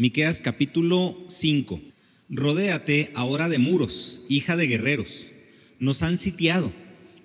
[0.00, 1.78] Miqueas capítulo 5.
[2.30, 5.26] Rodéate ahora de muros, hija de guerreros.
[5.78, 6.72] Nos han sitiado.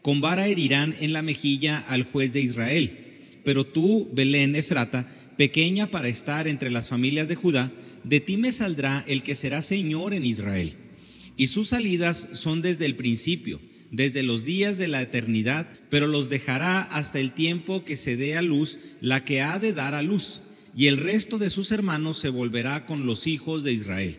[0.01, 3.39] Con vara herirán en la mejilla al juez de Israel.
[3.46, 7.71] Pero tú, Belén Efrata, pequeña para estar entre las familias de Judá,
[8.03, 10.73] de ti me saldrá el que será Señor en Israel.
[11.37, 13.62] Y sus salidas son desde el principio,
[13.92, 18.35] desde los días de la eternidad, pero los dejará hasta el tiempo que se dé
[18.35, 20.41] a luz la que ha de dar a luz,
[20.76, 24.17] y el resto de sus hermanos se volverá con los hijos de Israel.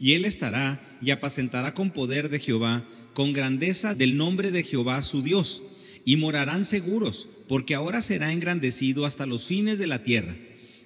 [0.00, 5.02] Y él estará y apacentará con poder de Jehová, con grandeza del nombre de Jehová
[5.02, 5.62] su Dios,
[6.04, 10.36] y morarán seguros, porque ahora será engrandecido hasta los fines de la tierra.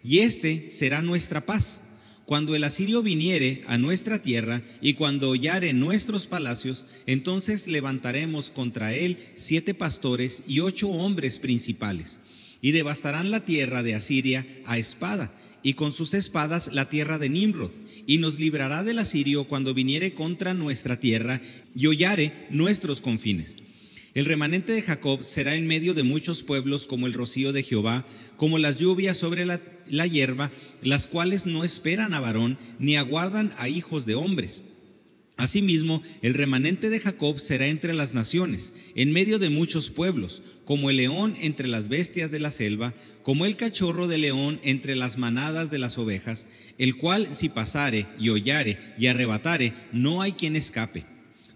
[0.04, 1.80] Y este será nuestra paz
[2.26, 8.92] cuando el asirio viniere a nuestra tierra y cuando hollare nuestros palacios, entonces levantaremos contra
[8.92, 12.18] él siete pastores y ocho hombres principales,
[12.60, 17.28] y devastarán la tierra de Asiria a espada, y con sus espadas la tierra de
[17.28, 17.72] Nimrod,
[18.06, 21.40] y nos librará del asirio cuando viniere contra nuestra tierra
[21.74, 23.56] y hollare nuestros confines.
[24.14, 28.06] El remanente de Jacob será en medio de muchos pueblos como el rocío de Jehová,
[28.36, 30.50] como las lluvias sobre la la hierba,
[30.82, 34.62] las cuales no esperan a varón ni aguardan a hijos de hombres.
[35.36, 40.88] Asimismo, el remanente de Jacob será entre las naciones, en medio de muchos pueblos, como
[40.88, 45.18] el león entre las bestias de la selva, como el cachorro de león entre las
[45.18, 46.48] manadas de las ovejas,
[46.78, 51.04] el cual si pasare y hollare y arrebatare, no hay quien escape.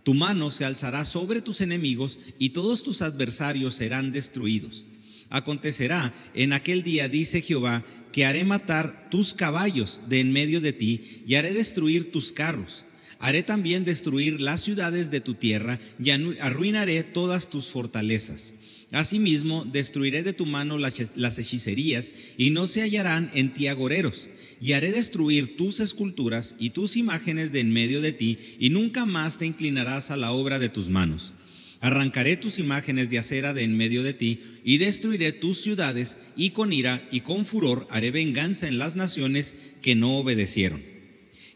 [0.03, 4.85] Tu mano se alzará sobre tus enemigos y todos tus adversarios serán destruidos.
[5.31, 10.75] Acontecerá en aquel día, dice Jehová, que haré matar tus caballos de en medio de
[10.75, 12.85] ti y haré destruir tus carros.
[13.21, 18.55] Haré también destruir las ciudades de tu tierra y arruinaré todas tus fortalezas.
[18.93, 24.31] Asimismo, destruiré de tu mano las hechicerías y no se hallarán en ti agoreros.
[24.61, 29.05] Y haré destruir tus esculturas y tus imágenes de en medio de ti y nunca
[29.05, 31.35] más te inclinarás a la obra de tus manos.
[31.83, 36.51] Arrancaré tus imágenes de acera de en medio de ti y destruiré tus ciudades y
[36.51, 41.00] con ira y con furor haré venganza en las naciones que no obedecieron.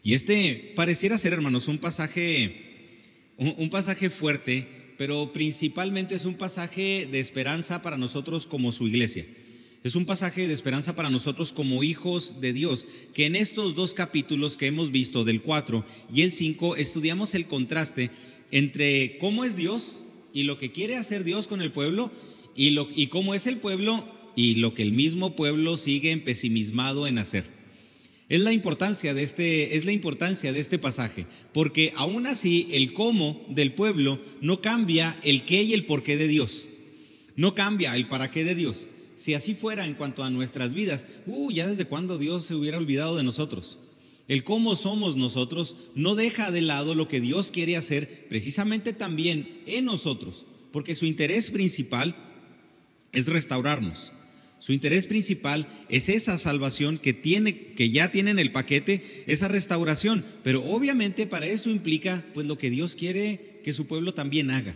[0.05, 3.01] Y este pareciera ser, hermanos, un pasaje,
[3.37, 4.67] un, pasaje fuerte,
[4.99, 9.25] pero principalmente es un pasaje de esperanza para nosotros como su iglesia.
[9.83, 12.85] Es un pasaje de esperanza para nosotros como hijos de Dios,
[13.15, 15.83] que en estos dos capítulos que hemos visto, del 4
[16.13, 18.11] y el 5, estudiamos el contraste
[18.51, 20.03] entre cómo es Dios
[20.35, 22.11] y lo que quiere hacer Dios con el pueblo
[22.55, 27.07] y, lo, y cómo es el pueblo y lo que el mismo pueblo sigue pesimismado
[27.07, 27.54] en hacer.
[28.27, 32.93] Es la importancia de este es la importancia de este pasaje, porque aún así el
[32.93, 36.67] cómo del pueblo no cambia el qué y el por qué de Dios.
[37.35, 38.87] No cambia el para qué de Dios.
[39.13, 42.77] Si así fuera en cuanto a nuestras vidas, uh, ya desde cuándo Dios se hubiera
[42.77, 43.77] olvidado de nosotros.
[44.27, 49.61] El cómo somos nosotros no deja de lado lo que Dios quiere hacer precisamente también
[49.67, 52.15] en nosotros, porque su interés principal
[53.11, 54.11] es restaurarnos.
[54.65, 59.47] Su interés principal es esa salvación que tiene que ya tiene en el paquete esa
[59.47, 64.49] restauración, pero obviamente para eso implica pues lo que Dios quiere que su pueblo también
[64.49, 64.75] haga.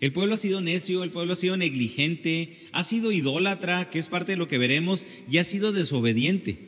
[0.00, 4.08] El pueblo ha sido necio, el pueblo ha sido negligente, ha sido idólatra, que es
[4.08, 6.58] parte de lo que veremos, y ha sido desobediente.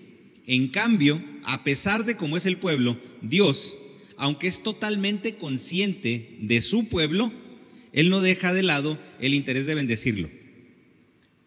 [0.47, 3.77] En cambio, a pesar de cómo es el pueblo, Dios,
[4.17, 7.31] aunque es totalmente consciente de su pueblo,
[7.93, 10.31] Él no deja de lado el interés de bendecirlo.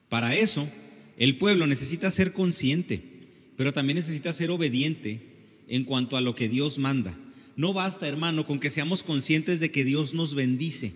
[0.10, 0.70] Para eso,
[1.18, 3.02] el pueblo necesita ser consciente,
[3.56, 5.22] pero también necesita ser obediente
[5.68, 7.18] en cuanto a lo que Dios manda.
[7.56, 10.94] No basta, hermano, con que seamos conscientes de que Dios nos bendice.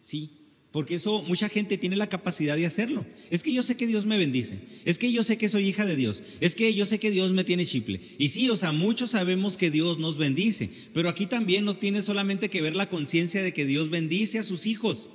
[0.00, 0.30] Sí,
[0.72, 3.06] porque eso mucha gente tiene la capacidad de hacerlo.
[3.30, 4.58] Es que yo sé que Dios me bendice.
[4.84, 6.22] Es que yo sé que soy hija de Dios.
[6.40, 8.00] Es que yo sé que Dios me tiene chiple.
[8.18, 10.68] Y sí, o sea, muchos sabemos que Dios nos bendice.
[10.92, 14.42] Pero aquí también no tiene solamente que ver la conciencia de que Dios bendice a
[14.42, 15.08] sus hijos.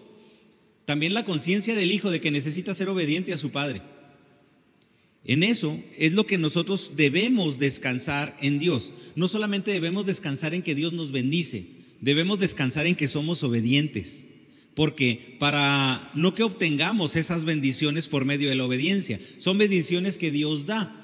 [0.85, 3.83] También la conciencia del hijo de que necesita ser obediente a su padre.
[5.23, 8.93] En eso es lo que nosotros debemos descansar en Dios.
[9.15, 11.65] No solamente debemos descansar en que Dios nos bendice,
[11.99, 14.25] debemos descansar en que somos obedientes.
[14.73, 20.31] Porque para no que obtengamos esas bendiciones por medio de la obediencia, son bendiciones que
[20.31, 20.97] Dios da,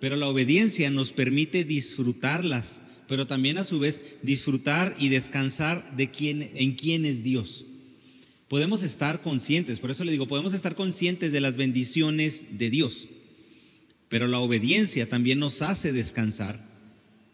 [0.00, 6.10] pero la obediencia nos permite disfrutarlas, pero también a su vez disfrutar y descansar de
[6.10, 7.66] quién, en quién es Dios.
[8.48, 13.08] Podemos estar conscientes, por eso le digo, podemos estar conscientes de las bendiciones de Dios,
[14.12, 16.62] pero la obediencia también nos hace descansar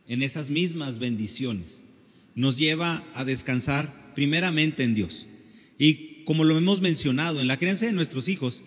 [0.06, 1.82] en esas mismas bendiciones.
[2.36, 5.26] Nos lleva a descansar primeramente en Dios.
[5.76, 8.62] Y como lo hemos mencionado, en la crianza de nuestros hijos,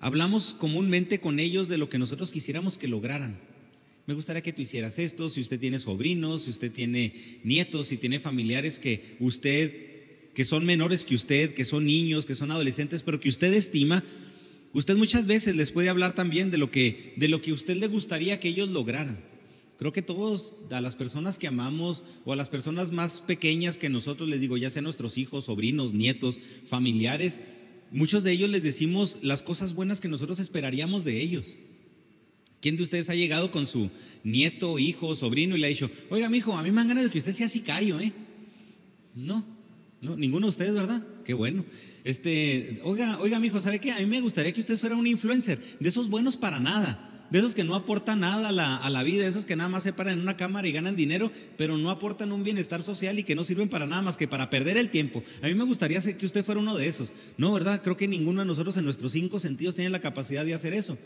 [0.00, 3.38] hablamos comúnmente con ellos de lo que nosotros quisiéramos que lograran.
[4.08, 7.14] Me gustaría que tú hicieras esto, si usted tiene sobrinos, si usted tiene
[7.44, 9.92] nietos, si tiene familiares que usted
[10.34, 14.02] que son menores que usted, que son niños, que son adolescentes, pero que usted estima,
[14.74, 17.86] usted muchas veces les puede hablar también de lo que de lo que usted le
[17.86, 19.32] gustaría que ellos lograran.
[19.76, 23.88] Creo que todos, a las personas que amamos o a las personas más pequeñas que
[23.88, 27.40] nosotros, les digo, ya sean nuestros hijos, sobrinos, nietos, familiares,
[27.90, 31.56] muchos de ellos les decimos las cosas buenas que nosotros esperaríamos de ellos.
[32.60, 33.90] ¿Quién de ustedes ha llegado con su
[34.22, 37.04] nieto, hijo, sobrino y le ha dicho, oiga, mi hijo, a mí me han ganas
[37.04, 38.12] de que usted sea sicario, ¿eh?
[39.14, 39.44] No,
[40.04, 41.02] no, ninguno de ustedes, ¿verdad?
[41.24, 41.64] Qué bueno.
[42.04, 43.92] Este, oiga, oiga, mi hijo, ¿sabe qué?
[43.92, 47.38] A mí me gustaría que usted fuera un influencer, de esos buenos para nada de
[47.40, 50.14] esos que no aportan nada a la, vida, de esos que nada más se paran
[50.14, 53.42] en una cámara y ganan dinero, pero no aportan un bienestar social y que no
[53.42, 55.22] sirven para nada más que para perder el tiempo.
[55.42, 57.12] A mí me gustaría que usted fuera uno de esos.
[57.36, 57.80] No, ¿verdad?
[57.82, 60.96] Creo que ninguno de nosotros en nuestros cinco sentidos tiene la capacidad de hacer eso.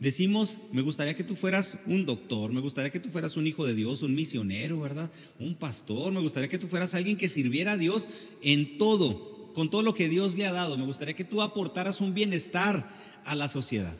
[0.00, 3.66] Decimos, me gustaría que tú fueras un doctor, me gustaría que tú fueras un hijo
[3.66, 5.10] de Dios, un misionero, ¿verdad?
[5.40, 8.08] Un pastor, me gustaría que tú fueras alguien que sirviera a Dios
[8.40, 10.78] en todo, con todo lo que Dios le ha dado.
[10.78, 12.88] Me gustaría que tú aportaras un bienestar
[13.24, 13.96] a la sociedad.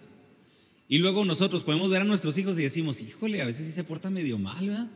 [0.89, 3.83] Y luego nosotros podemos ver a nuestros hijos y decimos, híjole, a veces sí se
[3.83, 4.89] porta medio mal, ¿verdad?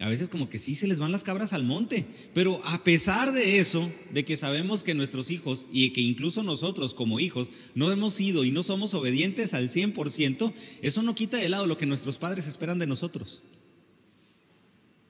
[0.00, 2.04] A veces como que sí se les van las cabras al monte.
[2.32, 6.94] Pero a pesar de eso, de que sabemos que nuestros hijos y que incluso nosotros
[6.94, 10.52] como hijos no hemos sido y no somos obedientes al 100%,
[10.82, 13.42] eso no quita de lado lo que nuestros padres esperan de nosotros.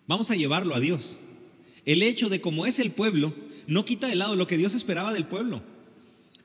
[0.07, 1.19] Vamos a llevarlo a Dios.
[1.87, 3.35] El hecho de cómo es el pueblo
[3.67, 5.63] no quita de lado lo que Dios esperaba del pueblo.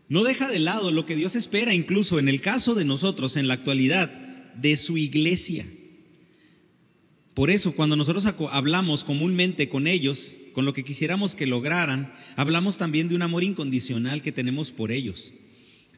[0.08, 3.48] No deja de lado lo que Dios espera, incluso en el caso de nosotros, en
[3.48, 4.10] la actualidad,
[4.56, 5.68] de su iglesia.
[7.34, 12.78] Por eso, cuando nosotros hablamos comúnmente con ellos, con lo que quisiéramos que lograran, hablamos
[12.78, 15.34] también de un amor incondicional que tenemos por ellos.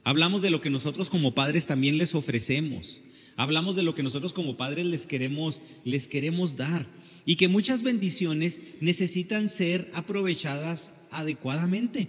[0.04, 3.01] Hablamos de lo que nosotros como padres también les ofrecemos.
[3.38, 6.88] Hablamos de lo que nosotros como padres les queremos, les queremos dar.
[7.25, 12.07] Y que muchas bendiciones necesitan ser aprovechadas adecuadamente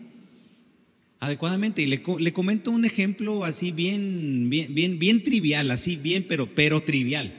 [1.22, 1.82] adecuadamente.
[1.82, 6.82] Y le, comento un ejemplo así bien, bien, bien, bien trivial, así bien, pero, pero
[6.82, 7.32] trivial.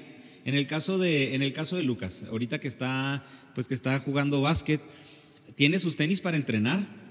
[0.46, 3.24] En el caso de, en el caso de Lucas, ahorita que está,
[3.56, 4.82] pues que está jugando básquet,
[5.56, 7.04] tiene sus tenis para entrenar.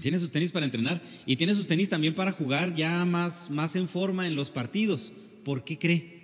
[0.00, 3.76] Tiene sus tenis para entrenar y tiene sus tenis también para jugar ya más, más
[3.76, 5.14] en forma en los partidos.
[5.42, 6.16] ¿Por qué cree?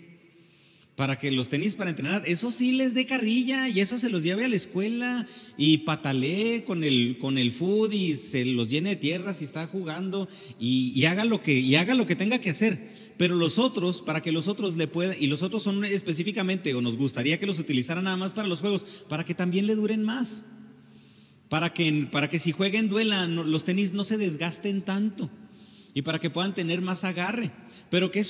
[0.97, 4.23] para que los tenis para entrenar, eso sí les dé carrilla y eso se los
[4.23, 5.27] lleve a la escuela
[5.57, 9.67] y patalee con el, con el food y se los llene de tierra si está
[9.67, 10.29] jugando
[10.61, 12.87] y, haga lo que, y haga lo que tenga que hacer.
[13.23, 16.81] Pero los otros, para que los otros le puedan, y los otros son específicamente, o
[16.81, 20.03] nos gustaría que los utilizaran nada más para los juegos, para que también le duren
[20.03, 20.43] más.
[21.49, 25.31] Para que, para que si jueguen duela, los tenis no se desgasten tanto
[25.95, 27.53] y para que puedan tener más agarre.
[27.91, 28.25] Pero ¿qué,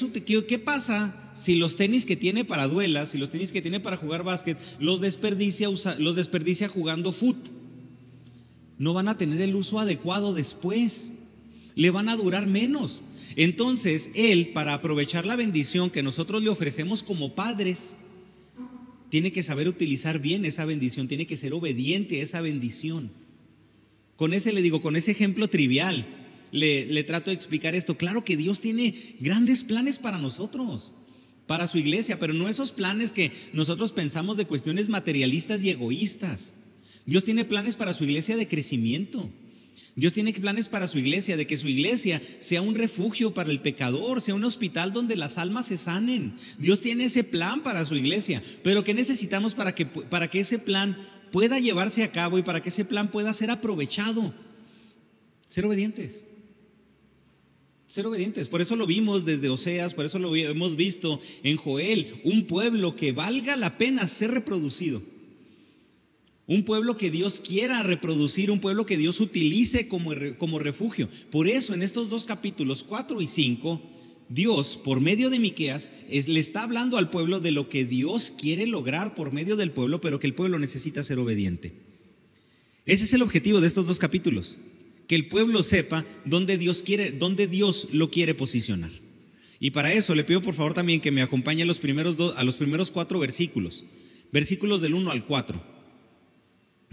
[0.46, 3.96] ¿qué, pasa si los tenis que tiene para duelas, si los tenis que tiene para
[3.96, 7.48] jugar básquet, los desperdicia, los desperdicia jugando foot?
[8.76, 11.12] No van a tener el uso adecuado después.
[11.74, 13.02] Le van a durar menos.
[13.36, 17.96] Entonces, él, para aprovechar la bendición que nosotros le ofrecemos como padres,
[19.08, 23.10] tiene que saber utilizar bien esa bendición, tiene que ser obediente a esa bendición.
[24.16, 26.06] Con ese le digo, con ese ejemplo trivial,
[26.50, 27.96] le, trato de explicar esto.
[27.96, 30.92] Claro que Dios tiene grandes planes para nosotros
[31.46, 36.54] para su iglesia, pero no esos planes que nosotros pensamos de cuestiones materialistas y egoístas.
[37.04, 39.28] Dios tiene planes para su iglesia de crecimiento.
[39.94, 43.60] Dios tiene planes para su iglesia, de que su iglesia sea un refugio para el
[43.60, 46.34] pecador, sea un hospital donde las almas se sanen.
[46.58, 50.58] Dios tiene ese plan para su iglesia, pero ¿qué necesitamos para que, para que ese
[50.58, 50.96] plan
[51.30, 54.34] pueda llevarse a cabo y para que ese plan pueda ser aprovechado?
[55.46, 56.24] Ser obedientes
[57.92, 58.48] ser obedientes.
[58.48, 62.96] Por eso lo vimos desde Oseas, por eso lo hemos visto en Joel, un pueblo
[62.96, 65.02] que valga la pena ser reproducido.
[66.52, 71.08] Un pueblo que Dios quiera reproducir, un pueblo que Dios utilice como, como refugio.
[71.30, 73.80] Por eso en estos dos capítulos, 4 y 5,
[74.28, 78.66] Dios, por medio de Miqueas, le está hablando al pueblo de lo que Dios quiere
[78.66, 81.72] lograr por medio del pueblo, pero que el pueblo necesita ser obediente.
[82.84, 84.58] Ese es el objetivo de estos dos capítulos
[85.06, 88.90] que el pueblo sepa dónde Dios quiere, dónde Dios lo quiere posicionar.
[89.58, 92.44] Y para eso le pido por favor también que me acompañe a los primeros, a
[92.44, 93.86] los primeros cuatro versículos,
[94.32, 95.71] versículos del 1 al 4,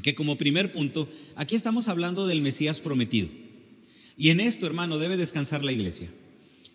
[0.03, 3.29] que como primer punto, aquí estamos hablando del Mesías prometido.
[4.18, 6.10] Y en esto, hermano, debe descansar la iglesia.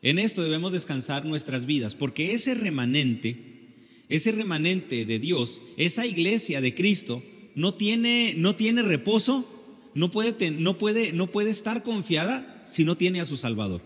[0.02, 3.36] En esto debemos descansar nuestras vidas, porque ese remanente,
[4.08, 7.22] ese remanente de Dios, esa iglesia de Cristo,
[7.54, 9.50] no tiene, no tiene reposo
[9.94, 13.80] no puede, no puede, no puede estar confiada si no tiene a su Salvador.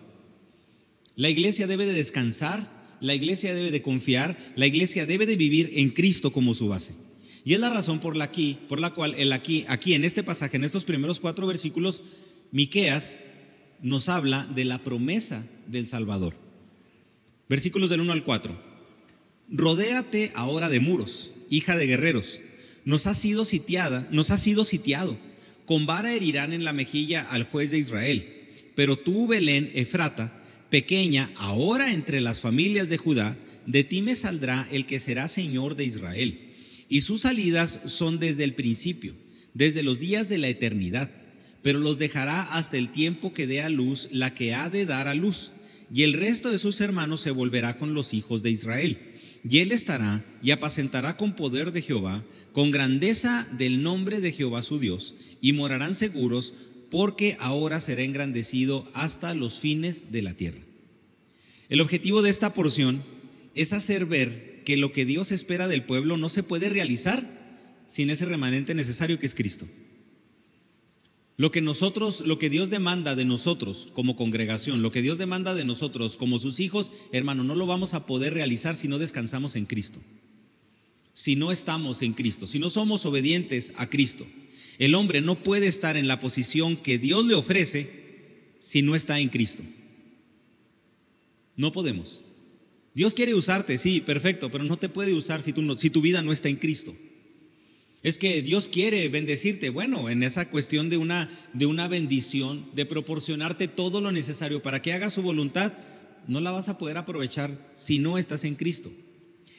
[1.17, 5.71] La iglesia debe de descansar la iglesia debe de confiar, la iglesia debe de vivir
[5.75, 6.95] en Cristo como su base.
[7.49, 10.23] Y es la razón por la, aquí, por la cual el aquí, aquí en este
[10.23, 12.03] pasaje, en estos primeros cuatro versículos,
[12.53, 13.17] Miqueas
[13.81, 16.35] nos habla de la promesa del Salvador.
[17.49, 18.55] Versículos del 1 al 4.
[19.49, 22.43] Rodéate ahora de muros, hija de guerreros.
[22.85, 25.17] Nos ha sido sitiada, nos ha sido sitiado.
[25.65, 28.29] Con vara herirán en la mejilla al juez de Israel.
[28.75, 34.69] Pero tú, Belén, Efrata, pequeña, ahora entre las familias de Judá, de ti me saldrá
[34.71, 36.48] el que será Señor de Israel.
[36.89, 39.15] Y sus salidas son desde el principio,
[39.55, 41.11] desde los días de la eternidad
[41.63, 45.09] pero los dejará hasta el tiempo que dé a luz la que ha de dar
[45.09, 45.53] a luz,
[45.93, 48.99] y el resto de sus hermanos se volverá con los hijos de Israel.
[49.49, 54.63] Y él estará y apacentará con poder de Jehová, con grandeza del nombre de Jehová
[54.63, 56.55] su Dios, y morarán seguros,
[56.91, 60.61] porque ahora será engrandecido hasta los fines de la tierra.
[61.69, 63.05] El objetivo de esta porción
[63.55, 67.25] es hacer ver que lo que Dios espera del pueblo no se puede realizar
[67.87, 69.67] sin ese remanente necesario que es Cristo.
[71.39, 75.55] Lo que nosotros, lo que Dios demanda de nosotros como congregación, lo que Dios demanda
[75.55, 79.57] de nosotros como sus hijos, hermano, no lo vamos a poder realizar si no descansamos
[79.57, 80.03] en Cristo.
[81.15, 84.27] Si no estamos en Cristo, si no somos obedientes a Cristo.
[84.79, 89.19] El hombre no puede estar en la posición que Dios le ofrece si no está
[89.19, 89.63] en Cristo.
[91.57, 92.21] No podemos.
[92.99, 96.49] Dios quiere usarte, sí, perfecto, pero no te puede usar si tu, vida no está
[96.49, 96.97] en Cristo.
[98.03, 102.87] Es que Dios quiere bendecirte, bueno, en esa cuestión de una, de una bendición, de
[102.87, 105.73] proporcionarte todo lo necesario para que hagas su voluntad,
[106.27, 108.91] no la vas a poder aprovechar si no estás en Cristo.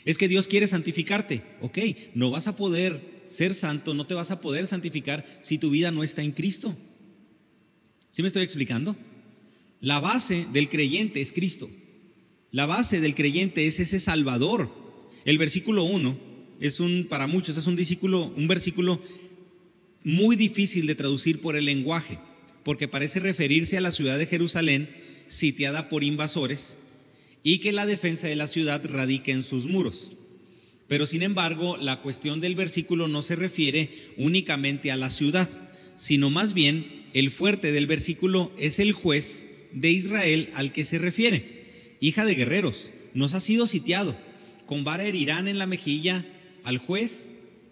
[0.03, 1.77] Es que Dios quiere santificarte, ok,
[2.15, 5.91] no vas a poder ser santo, no te vas a poder santificar si tu vida
[5.91, 6.75] no está en Cristo.
[8.09, 8.97] ¿Sí me estoy explicando?
[9.79, 11.69] La base del creyente es Cristo.
[12.51, 14.71] La base del creyente es ese Salvador.
[15.25, 16.17] El versículo 1
[16.59, 19.01] es un, para muchos, es un, versículo, un versículo
[20.03, 22.17] muy difícil de traducir por el lenguaje,
[22.63, 24.89] porque parece referirse a la ciudad de Jerusalén
[25.27, 26.77] sitiada por invasores
[27.43, 30.11] y que la defensa de la ciudad radica en sus muros.
[30.87, 35.47] Pero sin embargo, la cuestión del versículo no se refiere únicamente a la ciudad,
[35.95, 40.97] sino más bien el fuerte del versículo es el juez de Israel al que se
[40.97, 41.58] refiere.
[41.99, 44.15] Hija de guerreros, nos ha sido sitiado,
[44.65, 46.25] con vara herirán en la mejilla
[46.63, 47.29] al juez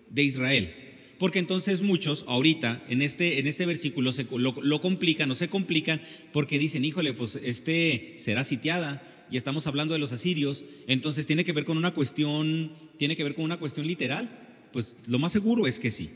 [0.09, 0.73] de Israel.
[1.17, 6.01] Porque entonces muchos ahorita en este, en este versículo se, lo, complican o se complican
[6.31, 11.43] porque dicen, híjole, pues este será sitiada y estamos hablando de los asirios, entonces tiene
[11.43, 14.29] que ver con una cuestión, tiene que ver con una cuestión literal.
[14.71, 16.09] Pues lo más seguro es que sí.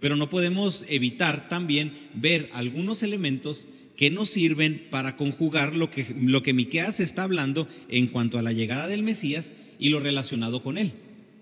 [0.00, 3.66] Pero no podemos evitar también ver algunos elementos
[3.98, 8.42] que nos sirven para conjugar lo que, lo que Miqueas está hablando en cuanto a
[8.42, 10.92] la llegada del Mesías y lo relacionado con él.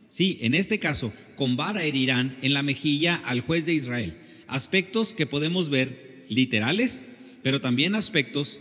[0.08, 4.16] Sí, en este caso, con vara herirán en la mejilla al juez de Israel.
[4.46, 7.02] Aspectos que podemos ver literales,
[7.42, 8.60] pero también aspectos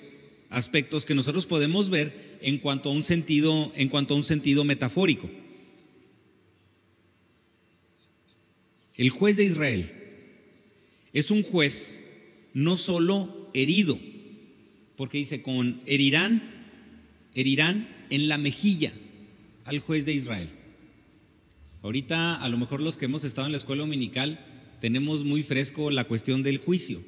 [0.50, 4.66] aspectos que nosotros podemos ver en cuanto a un sentido en cuanto a un sentido
[4.66, 5.30] metafórico.
[8.96, 9.90] El juez de Israel
[11.14, 12.02] es un juez
[12.54, 13.98] no solo herido,
[14.96, 16.56] porque dice con herirán
[17.36, 18.94] herirán en la mejilla
[19.66, 20.50] al juez de Israel.
[21.82, 24.44] Ahorita a lo mejor los que hemos estado en la escuela dominical
[24.80, 27.02] tenemos muy fresco la cuestión del juicio.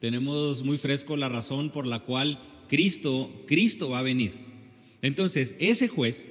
[0.00, 2.38] Tenemos muy fresco la razón por la cual
[2.68, 4.32] Cristo, Cristo va a venir.
[5.02, 6.28] Entonces, ese juez,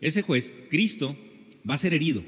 [0.00, 1.16] ese juez, Cristo,
[1.68, 2.22] va a ser herido.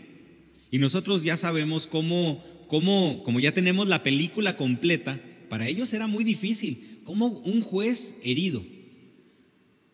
[0.70, 6.06] Y nosotros ya sabemos cómo, cómo, como ya tenemos la película completa, para ellos era
[6.06, 7.00] muy difícil.
[7.04, 8.64] Como un juez herido,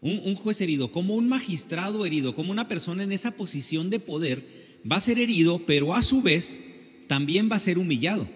[0.01, 4.01] un, un, juez herido, como un magistrado herido, como una persona en esa posición de
[4.01, 4.47] poder,
[4.91, 6.61] va a ser herido, pero a su vez
[7.07, 8.29] también va a ser humillado.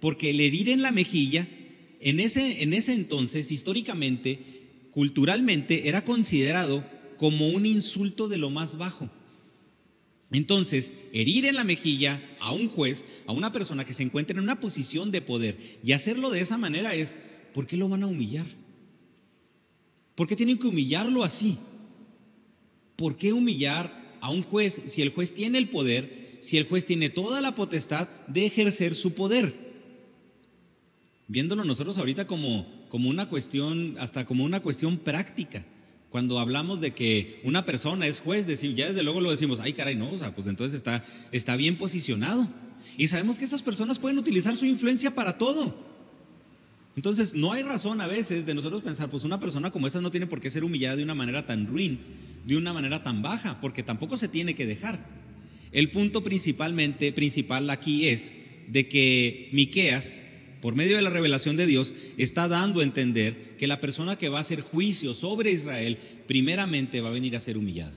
[0.00, 1.48] Porque el herir en la mejilla,
[2.00, 4.40] en ese, en ese entonces, históricamente,
[4.90, 6.84] culturalmente, era considerado
[7.16, 9.10] como un insulto de lo más bajo.
[10.32, 14.42] Entonces, herir en la mejilla a un juez, a una persona que se encuentra en
[14.42, 17.16] una posición de poder, y hacerlo de esa manera es,
[17.54, 18.46] ¿por qué lo van a humillar?
[20.14, 21.58] ¿Por qué tienen que humillarlo así?
[22.96, 26.86] ¿Por qué humillar a un juez si el juez tiene el poder, si el juez
[26.86, 29.54] tiene toda la potestad de ejercer su poder.
[31.28, 35.64] Viéndolo nosotros ahorita como, como una cuestión, hasta como una cuestión práctica.
[36.16, 39.96] Cuando hablamos de que una persona es juez, ya desde luego lo decimos, ay caray,
[39.96, 42.48] no, o sea, pues entonces está, está bien posicionado.
[42.96, 45.76] Y sabemos que esas personas pueden utilizar su influencia para todo.
[46.96, 50.10] Entonces, no hay razón a veces de nosotros pensar, pues una persona como esa no
[50.10, 52.00] tiene por qué ser humillada de una manera tan ruin
[52.46, 54.98] de una manera tan baja, porque tampoco se tiene que dejar.
[55.70, 58.32] El punto principalmente principal aquí es
[58.68, 60.22] de que Miqueas,
[60.66, 64.28] por medio de la revelación de Dios, está dando a entender que la persona que
[64.28, 65.96] va a hacer juicio sobre Israel,
[66.26, 67.96] primeramente va a venir a ser humillada.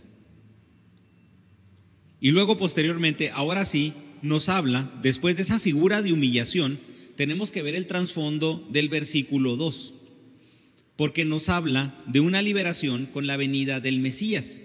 [2.22, 6.80] Y luego posteriormente, ahora sí, nos habla, después de esa figura de humillación,
[7.16, 9.96] tenemos que ver el trasfondo del versículo 2,
[10.96, 14.62] porque nos habla de una liberación con la venida del Mesías.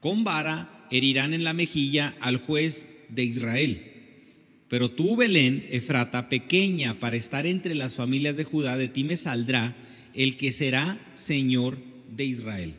[0.00, 3.89] Con vara herirán en la mejilla al juez de Israel.
[4.70, 9.16] Pero tú, Belén, Efrata, pequeña para estar entre las familias de Judá, de ti me
[9.16, 9.76] saldrá
[10.14, 11.76] el que será Señor
[12.08, 12.74] de Israel.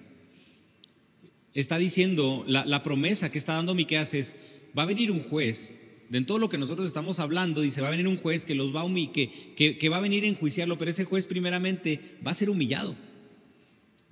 [1.53, 4.37] Está diciendo, la, promesa que está dando Miqueas es,
[4.77, 5.73] va a venir un juez,
[6.07, 8.73] de todo lo que nosotros estamos hablando, dice, va a venir un juez que los
[8.73, 12.35] va a que, que va a venir a enjuiciarlo, pero ese juez primeramente va a
[12.35, 12.95] ser humillado.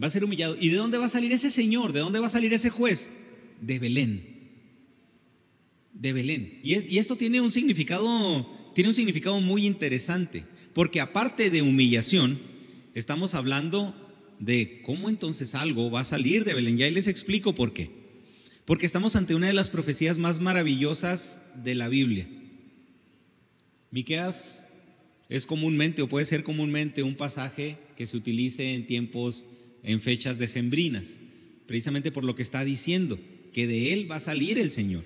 [0.03, 0.57] Va a ser humillado.
[0.59, 1.93] ¿Y de dónde va a salir ese señor?
[1.93, 3.09] ¿De dónde va a salir ese juez?
[3.61, 4.38] De Belén
[5.99, 6.59] de Belén.
[6.63, 12.39] Y, esto tiene un significado, tiene un significado muy interesante, porque aparte de humillación,
[12.95, 13.93] estamos hablando
[14.39, 16.77] de cómo entonces algo va a salir de Belén.
[16.77, 17.91] Ya les explico por qué.
[18.65, 22.29] Porque estamos ante una de las profecías más maravillosas de la Biblia.
[23.91, 24.59] Miqueas
[25.27, 29.45] es comúnmente o puede ser comúnmente un pasaje que se utilice en tiempos
[29.83, 31.19] en fechas decembrinas,
[31.65, 33.19] precisamente por lo que está diciendo,
[33.51, 35.03] que de él va a salir el Señor.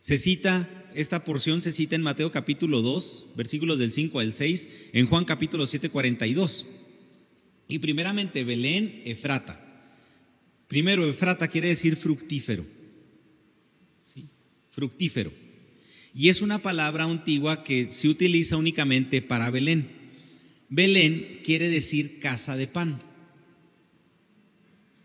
[0.00, 4.68] Se cita, esta porción se cita en Mateo capítulo 2, versículos del 5 al 6,
[4.94, 6.66] en Juan capítulo 7, 42.
[7.68, 9.60] Y primeramente Belén, Efrata.
[10.68, 12.66] Primero, Efrata quiere decir fructífero.
[14.02, 14.26] ¿Sí?
[14.70, 15.32] Fructífero.
[16.14, 19.90] Y es una palabra antigua que se utiliza únicamente para Belén.
[20.70, 23.02] Belén quiere decir casa de pan.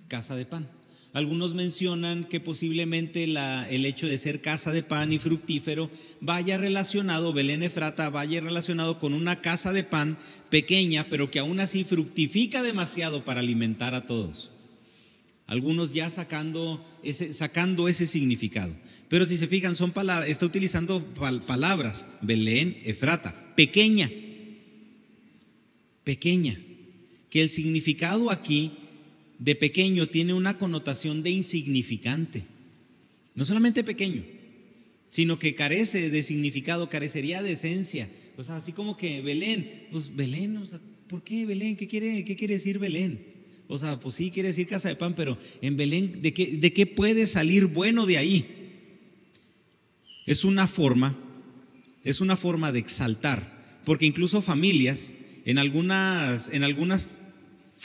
[0.07, 0.74] Casa de pan.
[1.15, 7.31] Algunos mencionan que posiblemente el hecho de ser casa de pan y fructífero vaya relacionado,
[7.31, 10.17] Belén Efrata vaya relacionado con una casa de pan
[10.49, 14.51] pequeña, pero que aún así fructifica demasiado para alimentar a todos.
[15.47, 18.75] Algunos ya sacando ese, sacando ese significado.
[19.07, 21.01] Pero si se fijan, son palabras, está utilizando
[21.47, 24.11] palabras, Belén, Efrata, pequeña,
[26.03, 26.59] pequeña,
[27.29, 28.73] que el significado aquí
[29.39, 32.45] de pequeño tiene una connotación de insignificante.
[33.35, 34.23] No solamente pequeño,
[35.09, 38.09] sino que carece de significado, carecería de esencia.
[38.37, 41.75] O sea, así como que Belén, pues Belén, o sea, ¿por qué Belén?
[41.75, 43.35] ¿Qué quiere, qué quiere decir Belén?
[43.67, 46.73] O sea, pues sí quiere decir casa de pan, pero en Belén, ¿de qué, ¿de
[46.73, 48.45] qué puede salir bueno de ahí?
[50.25, 51.17] Es una forma,
[52.03, 55.13] es una forma de exaltar, porque incluso familias,
[55.45, 57.19] en algunas, en algunas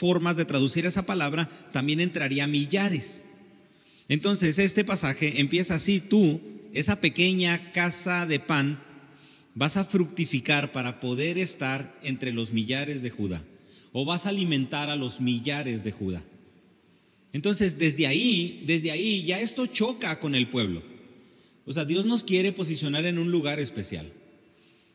[0.01, 3.23] formas de traducir esa palabra, también entraría millares.
[4.09, 6.41] Entonces, este pasaje empieza así, tú,
[6.73, 8.81] esa pequeña casa de pan,
[9.53, 13.43] vas a fructificar para poder estar entre los millares de Judá,
[13.93, 16.23] o vas a alimentar a los millares de Judá.
[17.31, 20.81] Entonces, desde ahí, desde ahí ya esto choca con el pueblo.
[21.67, 24.11] O sea, Dios nos quiere posicionar en un lugar especial.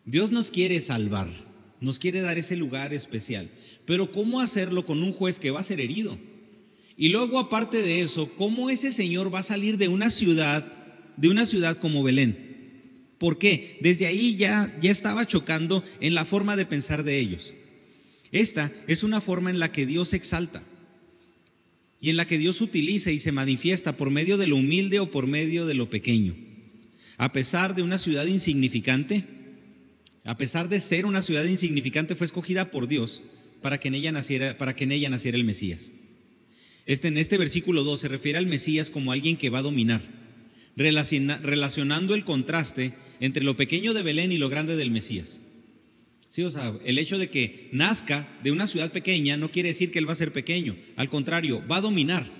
[0.04, 1.28] Dios nos quiere salvar
[1.80, 3.50] nos quiere dar ese lugar especial.
[3.84, 6.18] Pero ¿cómo hacerlo con un juez que va a ser herido?
[6.96, 10.66] Y luego, aparte de eso, ¿cómo ese señor va a salir de una ciudad,
[11.16, 12.46] de una ciudad como Belén?
[13.18, 13.78] ¿Por qué?
[13.80, 17.54] Desde ahí ya, ya estaba chocando en la forma de pensar de ellos.
[18.32, 20.62] Esta es una forma en la que Dios exalta
[22.00, 25.10] y en la que Dios utiliza y se manifiesta por medio de lo humilde o
[25.10, 26.36] por medio de lo pequeño.
[27.18, 29.24] A pesar de una ciudad insignificante,
[30.26, 33.22] a pesar de ser una ciudad insignificante, fue escogida por Dios
[33.62, 35.92] para que en ella naciera, para que en ella naciera el Mesías.
[36.84, 40.02] Este, en este versículo 2 se refiere al Mesías como alguien que va a dominar,
[40.76, 45.40] relacionando el contraste entre lo pequeño de Belén y lo grande del Mesías.
[46.84, 50.12] El hecho de que nazca de una ciudad pequeña no quiere decir que él va
[50.12, 52.30] a ser pequeño, al contrario, va a dominar.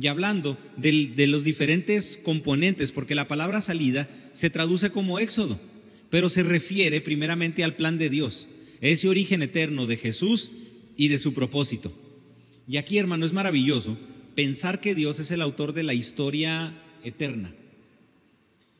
[0.00, 5.60] Y hablando de los diferentes componentes, porque la palabra salida se traduce como éxodo
[6.10, 8.48] pero se refiere primeramente al plan de Dios,
[8.80, 10.52] ese origen eterno de Jesús
[10.96, 11.92] y de su propósito.
[12.68, 13.96] Y aquí, hermano, es maravilloso
[14.34, 17.54] pensar que Dios es el autor de la historia eterna.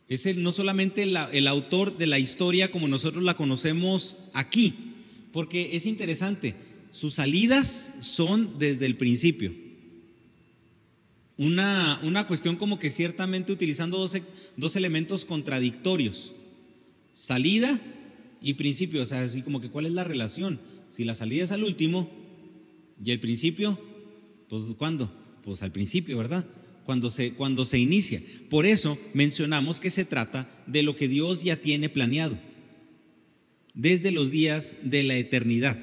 [0.08, 4.74] Es no solamente el autor de la historia como nosotros la conocemos aquí,
[5.32, 6.54] porque es interesante,
[6.92, 9.52] sus salidas son desde el principio.
[11.36, 14.16] Una, una cuestión como que ciertamente utilizando dos,
[14.56, 16.32] dos elementos contradictorios
[17.16, 17.80] salida
[18.42, 20.60] y principio, o sea, así como que cuál es la relación.
[20.86, 22.10] Si la salida es al último
[23.02, 23.80] y el principio,
[24.50, 25.10] pues ¿cuándo?
[25.42, 26.44] Pues al principio, ¿verdad?
[26.84, 28.20] Cuando se, cuando se inicia.
[28.50, 32.38] Por eso mencionamos que se trata de lo que Dios ya tiene planeado
[33.72, 35.78] desde los días de la eternidad.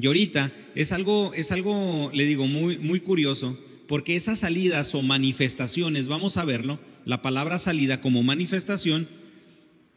[0.00, 5.02] Y ahorita es algo, es algo, le digo, muy, muy curioso, porque esas salidas o
[5.02, 9.08] manifestaciones, vamos a verlo, la palabra salida como manifestación,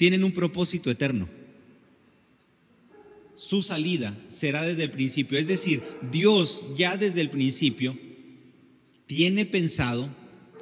[0.01, 1.29] tienen un propósito eterno.
[3.35, 7.95] Su salida será desde el principio, es decir, Dios ya desde el principio
[9.05, 10.09] tiene pensado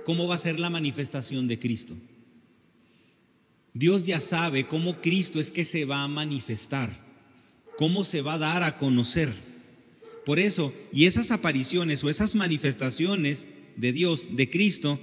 [0.03, 1.95] cómo va a ser la manifestación de Cristo.
[3.73, 7.01] Dios ya sabe cómo Cristo es que se va a manifestar,
[7.77, 9.31] cómo se va a dar a conocer.
[10.25, 13.47] Por eso, y esas apariciones o esas manifestaciones
[13.77, 14.99] de Dios, de Cristo,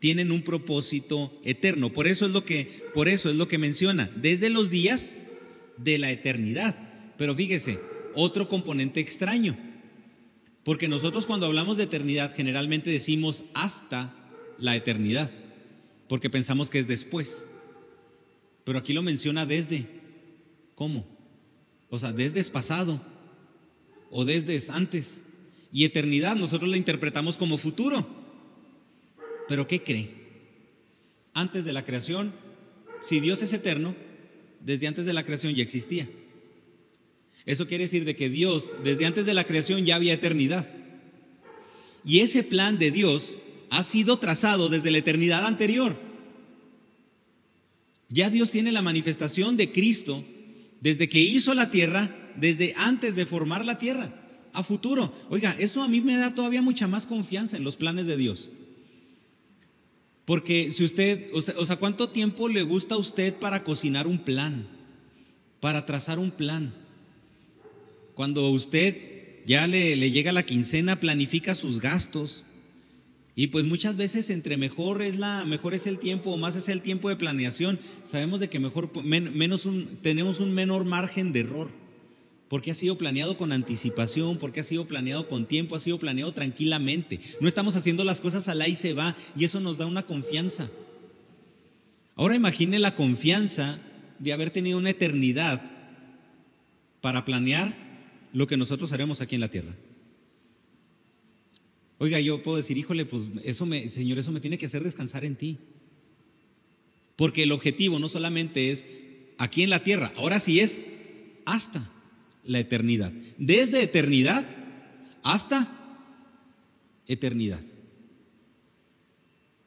[0.00, 1.92] tienen un propósito eterno.
[1.92, 5.18] Por eso es lo que, por eso es lo que menciona, desde los días
[5.76, 6.76] de la eternidad.
[7.16, 7.78] Pero fíjese,
[8.14, 9.56] otro componente extraño.
[10.64, 14.14] Porque nosotros cuando hablamos de eternidad generalmente decimos hasta
[14.58, 15.30] la eternidad,
[16.08, 17.44] porque pensamos que es después.
[18.64, 19.86] Pero aquí lo menciona desde.
[20.74, 21.06] ¿Cómo?
[21.88, 23.00] O sea, desde es pasado
[24.10, 25.22] o desde es antes.
[25.72, 28.19] Y eternidad nosotros la interpretamos como futuro.
[29.50, 30.08] Pero ¿qué cree?
[31.34, 32.32] Antes de la creación,
[33.00, 33.96] si Dios es eterno,
[34.64, 36.08] desde antes de la creación ya existía.
[37.46, 40.72] Eso quiere decir de que Dios desde antes de la creación ya había eternidad.
[42.04, 45.98] Y ese plan de Dios ha sido trazado desde la eternidad anterior.
[48.08, 50.22] Ya Dios tiene la manifestación de Cristo
[50.80, 54.14] desde que hizo la tierra, desde antes de formar la tierra,
[54.52, 55.12] a futuro.
[55.28, 58.50] Oiga, eso a mí me da todavía mucha más confianza en los planes de Dios.
[60.30, 64.68] Porque si usted, o sea, ¿cuánto tiempo le gusta a usted para cocinar un plan?
[65.58, 66.72] Para trazar un plan.
[68.14, 72.44] Cuando usted ya le, le llega la quincena, planifica sus gastos,
[73.34, 76.68] y pues muchas veces entre mejor es la mejor es el tiempo o más es
[76.68, 79.68] el tiempo de planeación, sabemos de que mejor menos
[80.00, 81.79] tenemos un menor margen de error.
[82.50, 86.34] Porque ha sido planeado con anticipación, porque ha sido planeado con tiempo, ha sido planeado
[86.34, 87.20] tranquilamente.
[87.40, 90.68] No estamos haciendo las cosas a la se va y eso nos da una confianza.
[92.16, 93.78] Ahora imagine la confianza
[94.18, 95.62] de haber tenido una eternidad
[97.00, 97.72] para planear
[98.32, 99.76] lo que nosotros haremos aquí en la tierra.
[101.98, 105.24] Oiga, yo puedo decir, híjole, pues eso me, Señor, eso me tiene que hacer descansar
[105.24, 105.58] en ti.
[107.14, 108.86] Porque el objetivo no solamente es
[109.38, 110.82] aquí en la tierra, ahora sí es
[111.44, 111.88] hasta
[112.44, 113.12] la eternidad.
[113.38, 114.44] Desde eternidad
[115.22, 115.68] hasta
[117.06, 117.60] eternidad.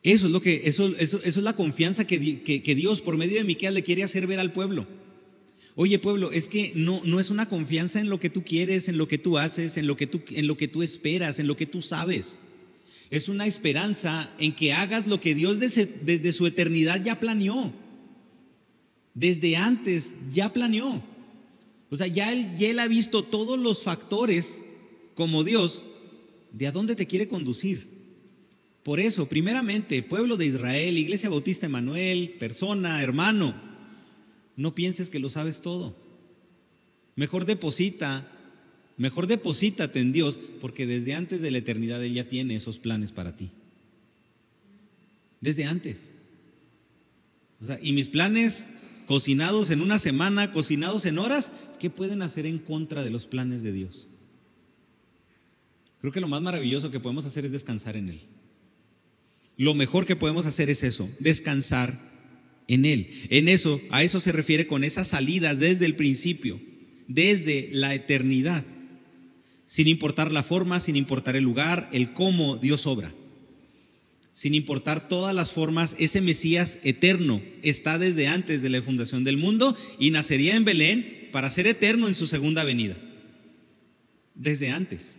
[0.01, 3.37] Eso es lo que, eso, eso, eso es la confianza que, que, Dios por medio
[3.37, 4.85] de Miquel le quiere hacer ver al pueblo.
[5.75, 8.97] Oye, pueblo, es que no, no es una confianza en lo que tú quieres, en
[8.97, 11.55] lo que tú haces, en lo que tú, en lo que tú esperas, en lo
[11.55, 12.39] que tú sabes.
[13.09, 17.73] Es una esperanza en que hagas lo que Dios desde, desde su eternidad ya planeó.
[19.13, 21.12] Desde antes ya planeó.
[21.93, 24.63] O sea, ya él, ya él ha visto todos los factores
[25.13, 25.83] como Dios
[26.51, 27.87] de a dónde te quiere conducir.
[28.81, 33.53] Por eso, primeramente, pueblo de Israel, Iglesia Bautista Emanuel, persona, hermano,
[34.55, 35.95] no pienses que lo sabes todo.
[37.15, 38.27] Mejor deposita,
[38.97, 43.11] mejor deposítate en Dios, porque desde antes de la eternidad Él ya tiene esos planes
[43.11, 43.51] para ti.
[45.41, 46.09] Desde antes.
[47.61, 48.71] O sea, y mis planes
[49.05, 53.63] cocinados en una semana, cocinados en horas, ¿qué pueden hacer en contra de los planes
[53.63, 54.07] de Dios?
[55.99, 58.19] Creo que lo más maravilloso que podemos hacer es descansar en Él.
[59.55, 61.97] Lo mejor que podemos hacer es eso, descansar
[62.67, 63.07] en Él.
[63.29, 66.59] En eso, a eso se refiere con esas salidas desde el principio,
[67.07, 68.65] desde la eternidad,
[69.65, 73.13] sin importar la forma, sin importar el lugar, el cómo Dios obra.
[74.33, 79.37] Sin importar todas las formas, ese Mesías eterno está desde antes de la fundación del
[79.37, 82.97] mundo y nacería en Belén para ser eterno en su segunda venida.
[84.33, 85.17] Desde antes.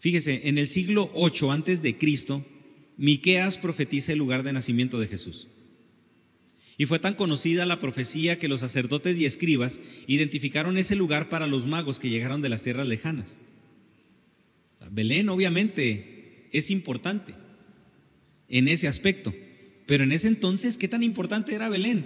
[0.00, 2.44] Fíjese, en el siglo 8 antes de Cristo,
[2.96, 5.46] Miqueas profetiza el lugar de nacimiento de Jesús.
[6.76, 11.46] Y fue tan conocida la profecía que los sacerdotes y escribas identificaron ese lugar para
[11.46, 13.38] los magos que llegaron de las tierras lejanas.
[14.90, 17.34] Belén obviamente es importante
[18.48, 19.34] en ese aspecto,
[19.86, 22.04] pero en ese entonces, ¿qué tan importante era Belén?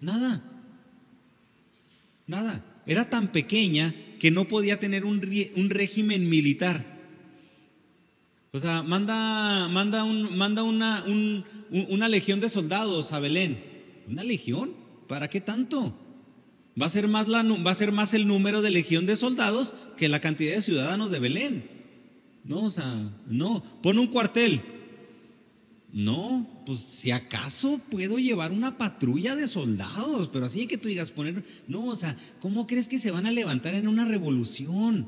[0.00, 0.42] Nada,
[2.26, 2.64] nada.
[2.86, 5.20] Era tan pequeña que no podía tener un,
[5.70, 6.84] régimen militar.
[8.50, 13.62] O sea, manda, manda, un, manda una, un, una legión de soldados a Belén.
[14.08, 14.72] ¿Una legión?
[15.06, 15.96] ¿Para qué tanto?
[16.80, 19.74] Va a, ser más la, va a ser más el número de legión de soldados
[19.96, 21.70] que la cantidad de ciudadanos de Belén.
[22.44, 23.62] No, o sea, no.
[23.82, 24.60] Pon un cuartel.
[25.92, 31.10] No, pues si acaso puedo llevar una patrulla de soldados, pero así que tú digas
[31.10, 35.06] poner, no, o sea, ¿cómo crees que se van a levantar en una revolución?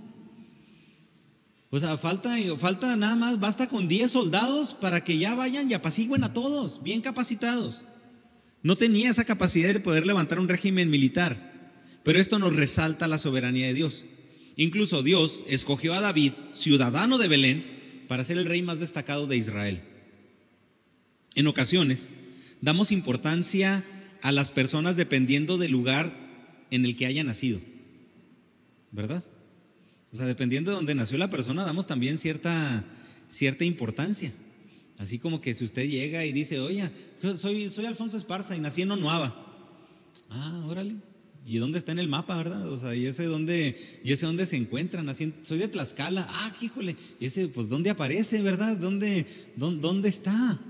[1.71, 5.75] O sea, falta, falta nada más, basta con 10 soldados para que ya vayan y
[5.75, 7.87] apacigüen a todos, bien capacitados.
[8.63, 13.17] No tenía esa capacidad de poder levantar un régimen militar, pero esto nos resalta la
[13.17, 14.05] soberanía de Dios.
[14.57, 17.67] Incluso Dios escogió a David, ciudadano de Belén,
[18.07, 19.94] para ser el rey más destacado de Israel.
[21.35, 22.11] En ocasiones,
[22.61, 23.85] damos importancia
[24.23, 26.13] a las personas dependiendo del lugar
[26.71, 27.61] en el que haya nacido,
[28.91, 29.25] ¿verdad?
[30.13, 32.85] O sea, dependiendo de donde nació la persona, damos también cierta,
[33.29, 34.33] cierta importancia.
[34.99, 36.89] Así como que si usted llega y dice, oye,
[37.37, 39.35] soy, soy Alfonso Esparza y nací en Onuava.
[40.31, 40.95] Ah, órale.
[41.47, 42.71] ¿Y dónde está en el mapa, verdad?
[42.71, 45.09] O sea, ¿y ese dónde, y ese dónde se encuentran?
[45.09, 46.27] Así, soy de Tlaxcala.
[46.31, 46.97] Ah, híjole.
[47.21, 48.77] ¿Y ese, pues, dónde aparece, verdad?
[48.77, 50.61] ¿Dónde, dónde, dónde está?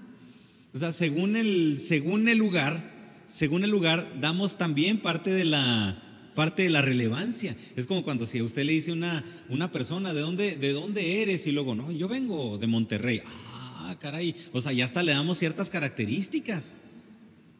[0.74, 2.92] O sea, según el, según el lugar,
[3.28, 6.02] según el lugar, damos también parte de la,
[6.34, 7.56] parte de la relevancia.
[7.76, 11.22] Es como cuando si a usted le dice una, una persona, ¿de dónde, ¿de dónde
[11.22, 11.46] eres?
[11.46, 13.22] Y luego, no, yo vengo de Monterrey.
[13.24, 14.34] Ah, caray.
[14.52, 16.76] O sea, ya hasta le damos ciertas características,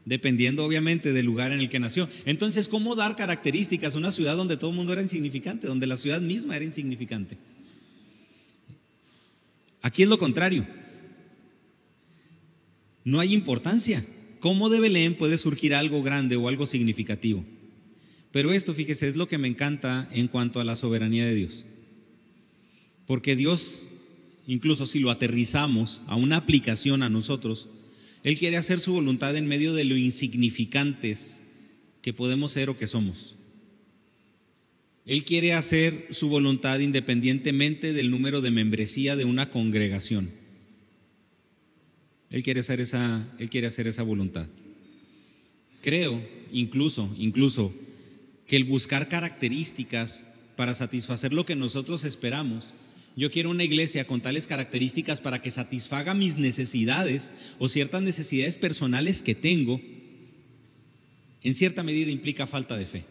[0.05, 2.09] dependiendo obviamente del lugar en el que nació.
[2.25, 5.97] Entonces, ¿cómo dar características a una ciudad donde todo el mundo era insignificante, donde la
[5.97, 7.39] ciudad misma era insignificante?
[9.83, 10.67] Aquí es lo contrario.
[13.05, 14.05] No hay importancia.
[14.41, 17.45] ¿Cómo de Belén puede surgir algo grande o algo significativo?
[18.33, 21.67] Pero esto, fíjese, es lo que me encanta en cuanto a la soberanía de Dios.
[23.07, 23.89] Porque Dios,
[24.47, 27.69] incluso si lo aterrizamos a una aplicación a nosotros,
[28.23, 31.43] Él quiere hacer su voluntad en medio de lo insignificantes
[32.03, 33.35] que podemos ser o que somos.
[35.07, 40.31] Él quiere hacer su voluntad independientemente del número de membresía de una congregación.
[42.31, 44.47] Él quiere hacer esa, él quiere hacer esa voluntad.
[45.83, 46.21] Creo,
[46.53, 47.73] incluso, incluso,
[48.47, 52.73] que el buscar características para satisfacer lo que nosotros esperamos.
[53.17, 58.57] Yo quiero una iglesia con tales características para que satisfaga mis necesidades o ciertas necesidades
[58.57, 59.81] personales que tengo.
[61.43, 63.05] En cierta medida implica falta de fe.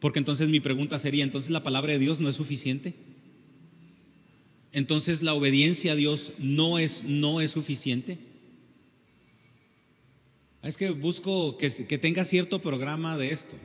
[0.00, 2.94] Porque entonces mi pregunta sería, entonces la palabra de Dios no es suficiente.
[4.76, 8.18] Entonces la obediencia a Dios no es no es suficiente.
[10.62, 13.56] Es que busco que, tenga cierto programa de esto.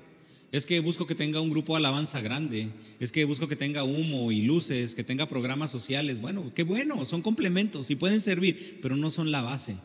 [0.54, 2.70] Es que busco que tenga un grupo de alabanza grande.
[3.02, 6.22] Es que busco que tenga humo y luces, que tenga programas sociales.
[6.22, 9.76] Bueno, qué bueno, son complementos y pueden servir, pero no son la base.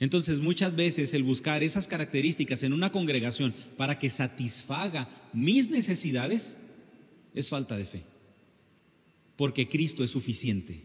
[0.00, 6.56] Entonces muchas veces el buscar esas características en una congregación para que satisfaga mis necesidades
[7.34, 8.15] es falta de fe.
[9.36, 10.80] Porque Cristo es suficiente.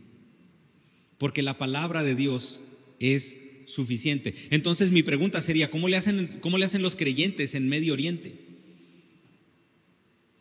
[1.17, 2.61] Porque la palabra de Dios
[2.99, 4.33] es suficiente.
[4.49, 8.51] Entonces mi pregunta sería, ¿cómo le hacen, cómo le hacen los creyentes en Medio Oriente?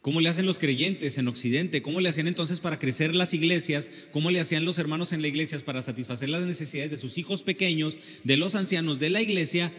[0.03, 1.83] ¿Cómo le hacen los creyentes en Occidente?
[1.83, 3.91] ¿Cómo le hacían entonces para crecer las iglesias?
[4.13, 7.43] ¿Cómo le hacían los hermanos en la iglesia para satisfacer las necesidades de sus hijos
[7.43, 9.71] pequeños, de los ancianos de la iglesia,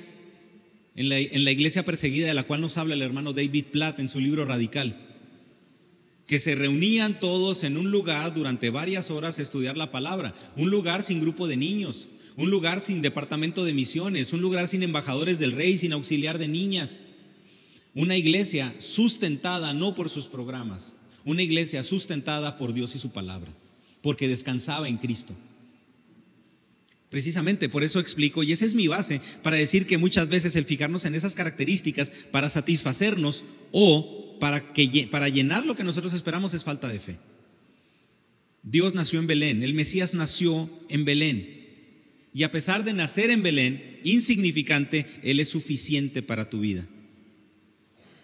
[0.96, 4.00] en la, en la iglesia perseguida de la cual nos habla el hermano David Platt
[4.00, 5.11] en su libro Radical?
[6.32, 10.70] Que se reunían todos en un lugar durante varias horas a estudiar la palabra, un
[10.70, 15.39] lugar sin grupo de niños, un lugar sin departamento de misiones, un lugar sin embajadores
[15.39, 17.04] del rey, sin auxiliar de niñas.
[17.96, 23.52] Una iglesia sustentada no por sus programas, una iglesia sustentada por Dios y su palabra,
[24.02, 25.36] porque descansaba en Cristo.
[27.10, 30.63] Precisamente por eso explico, y esa es mi base, para decir que muchas veces el
[30.63, 36.56] fijarnos en esas características para satisfacernos o para, que, para llenar lo que nosotros esperamos
[36.56, 37.19] es falta de fe.
[38.63, 41.62] Dios nació en Belén, el Mesías nació en Belén,
[42.34, 46.88] y a pesar de nacer en Belén, insignificante, Él es suficiente para tu vida.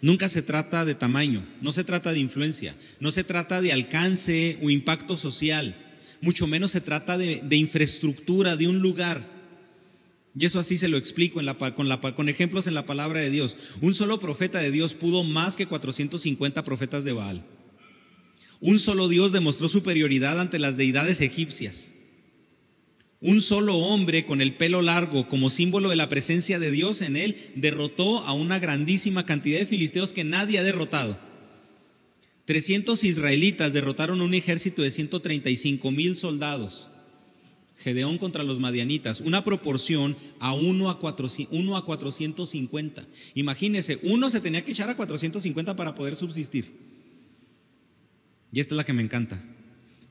[0.02, 4.58] Nunca se trata de tamaño, no se trata de influencia, no se trata de alcance
[4.60, 5.76] o impacto social,
[6.20, 9.37] mucho menos se trata de, infraestructura, de un lugar.
[10.36, 11.40] Y eso así se lo explico
[11.74, 13.56] con, con ejemplos en la palabra de Dios.
[13.80, 17.44] Un solo profeta de Dios pudo más que 450 profetas de Baal.
[18.60, 21.92] Un solo Dios demostró superioridad ante las deidades egipcias.
[23.20, 27.16] Un solo hombre con el pelo largo como símbolo de la presencia de Dios en
[27.16, 31.18] él derrotó a una grandísima cantidad de filisteos que nadie ha derrotado.
[32.44, 36.90] 300 israelitas derrotaron a un ejército de 135 mil soldados.
[37.78, 40.98] Gedeón contra los madianitas, una proporción a 1 a,
[41.50, 43.06] 1 a 450.
[43.34, 46.72] Imagínense, uno se tenía que echar a 450 para poder subsistir.
[48.52, 49.40] Y esta es la que me encanta,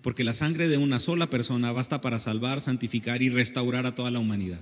[0.02, 4.12] porque la sangre de una sola persona basta para salvar, santificar y restaurar a toda
[4.12, 4.62] la humanidad.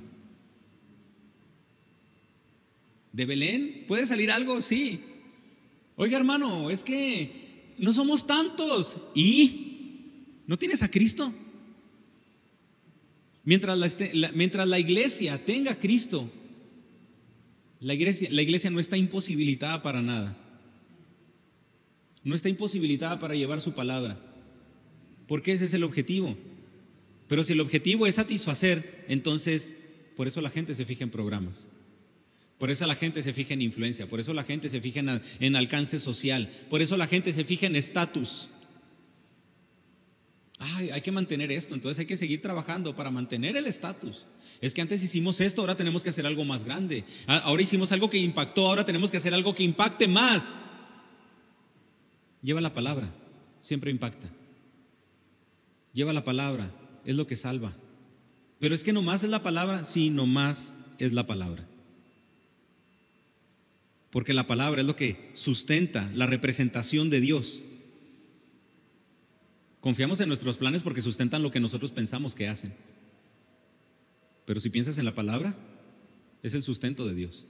[3.11, 3.83] ¿De Belén?
[3.87, 4.61] ¿Puede salir algo?
[4.61, 5.01] Sí.
[5.95, 8.97] Oiga hermano, es que no somos tantos.
[9.13, 10.41] ¿Y?
[10.47, 11.31] ¿No tienes a Cristo?
[13.45, 13.77] Mientras
[14.13, 16.29] la, mientras la iglesia tenga Cristo,
[17.79, 20.35] la iglesia, la iglesia no está imposibilitada para nada.
[22.23, 24.19] No está imposibilitada para llevar su palabra.
[25.27, 26.35] Porque ese es el objetivo.
[27.27, 29.73] Pero si el objetivo es satisfacer, entonces
[30.15, 31.67] por eso la gente se fija en programas.
[32.57, 35.01] Por eso la gente se fija en influencia, por eso la gente se fija
[35.39, 38.47] en, alcance social, por eso la gente se fija en estatus.
[40.57, 44.25] Ay, hay que mantener esto, entonces hay que seguir trabajando para mantener el estatus.
[44.61, 47.03] Es que antes hicimos esto, ahora tenemos que hacer algo más grande.
[47.27, 50.59] Ah, ahora hicimos algo que impactó, ahora tenemos que hacer algo que impacte más.
[52.41, 53.13] Lleva la palabra,
[53.59, 54.29] siempre impacta.
[55.93, 56.71] Lleva la palabra,
[57.03, 57.73] es lo que salva.
[58.59, 61.67] Pero es que nomás es la palabra, sí, nomás es la palabra
[64.15, 67.61] porque la palabra es lo que sustenta la representación de Dios.
[69.85, 72.73] Confiamos en nuestros planes porque sustentan lo que nosotros pensamos que hacen.
[74.43, 75.55] Pero si piensas en la palabra,
[76.41, 77.45] es el sustento de Dios.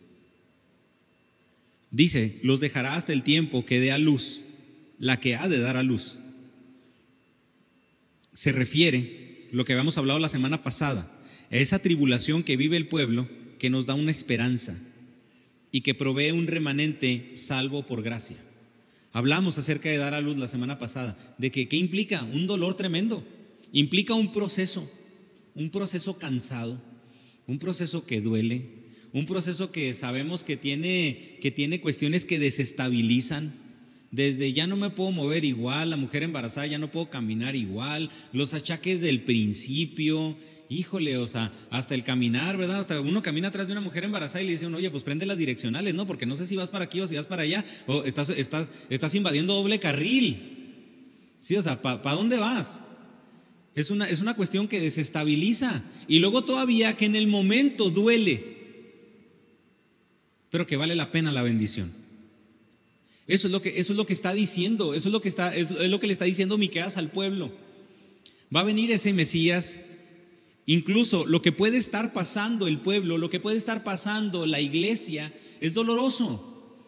[1.92, 4.42] Dice, los dejará hasta el tiempo que dé a luz,
[5.00, 6.18] la que ha de dar a luz.
[8.34, 11.10] Se refiere, lo que habíamos hablado la semana pasada,
[11.50, 14.78] a esa tribulación que vive el pueblo que nos da una esperanza
[15.72, 18.36] y que provee un remanente salvo por gracia.
[19.16, 22.76] Hablamos acerca de dar a luz la semana pasada, de que qué implica un dolor
[22.76, 23.24] tremendo,
[23.72, 24.92] implica un proceso,
[25.54, 26.82] un proceso cansado,
[27.48, 28.66] un proceso que duele,
[29.14, 33.54] un proceso que sabemos que tiene, que tiene cuestiones que desestabilizan,
[34.12, 38.10] desde ya no me puedo mover igual, la mujer embarazada ya no puedo caminar igual,
[38.34, 40.36] los achaques del principio,
[40.70, 42.80] híjole, o sea, hasta el caminar, ¿verdad?
[42.80, 45.38] Hasta uno camina atrás de una mujer embarazada y le dice, oye, pues prende las
[45.38, 46.08] direccionales, ¿no?
[46.08, 49.54] Porque no sé si vas para aquí o si vas para allá, o estás, invadiendo
[49.54, 50.98] doble carril.
[51.42, 52.82] Sí, o sea, ¿para dónde vas?
[53.76, 55.84] Es una, es una cuestión que desestabiliza.
[56.08, 58.56] Y luego todavía que en el momento duele,
[60.50, 61.92] pero que vale la pena la bendición.
[63.28, 65.56] Eso es lo que, eso es lo que está diciendo, eso es lo que, está,
[65.56, 67.52] es, es lo que le está diciendo Miqueas al pueblo.
[68.56, 69.80] Va a venir ese Mesías
[70.66, 75.34] Incluso lo que puede estar pasando el pueblo, lo que puede estar pasando la iglesia,
[75.62, 76.82] es doloroso,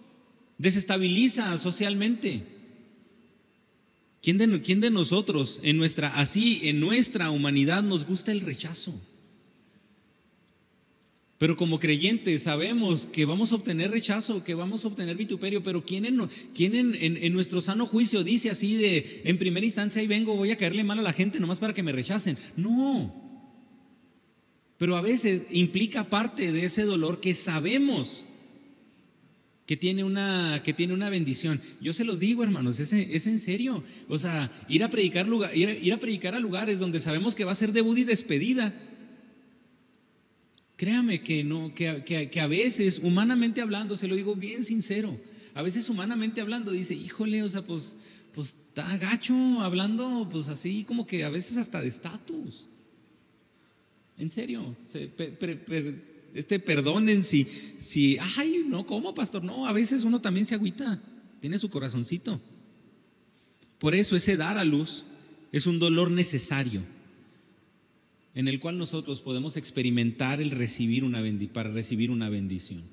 [0.57, 2.43] desestabiliza socialmente.
[4.21, 8.99] ¿Quién de, nosotros, en nuestra, así, en nuestra humanidad, nos gusta el rechazo?
[11.37, 15.85] Pero como creyentes sabemos que vamos a obtener rechazo, que vamos a obtener vituperio, pero
[15.85, 20.07] ¿quién, en, quién en, en, nuestro sano juicio dice así de, en primera instancia, ahí
[20.07, 22.39] vengo, voy a caerle mal a la gente nomás para que me rechacen?
[22.57, 23.26] No.
[24.77, 28.23] Pero a veces implica parte de ese dolor que sabemos
[29.67, 31.61] que tiene una, que tiene una bendición.
[31.81, 33.83] Yo se los digo, hermanos, es, es en serio.
[34.07, 37.51] O sea, ir a, predicar lugar, ir, a predicar a lugares donde sabemos que va
[37.51, 38.73] a ser debut y despedida.
[40.77, 45.19] Créame que, no, que, que, a veces, humanamente hablando, se lo digo bien sincero,
[45.53, 47.97] a veces humanamente hablando dice, híjole, o sea, pues,
[48.31, 52.67] pues está gacho hablando, pues así como que a veces hasta de estatus.
[54.17, 54.75] En serio,
[56.33, 59.43] este, perdonen si, si, ay, no, ¿cómo, pastor?
[59.43, 61.01] No, a veces uno también se agüita,
[61.39, 62.41] tiene su corazoncito.
[63.79, 65.05] Por eso ese dar a luz
[65.51, 66.83] es un dolor necesario
[68.33, 72.83] en el cual nosotros podemos experimentar el recibir una para recibir una bendición.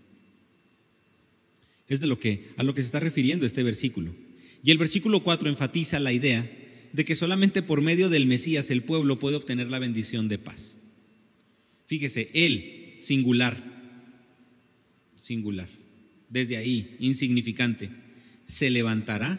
[1.87, 4.15] Es de lo que a lo que se está refiriendo este versículo.
[4.63, 6.51] Y el versículo 4 enfatiza la idea
[6.95, 10.79] de que solamente por medio del Mesías el pueblo puede obtener la bendición de paz.
[11.87, 13.57] Fíjese, él, singular,
[15.15, 15.69] singular,
[16.29, 17.91] desde ahí, insignificante,
[18.47, 19.39] se levantará,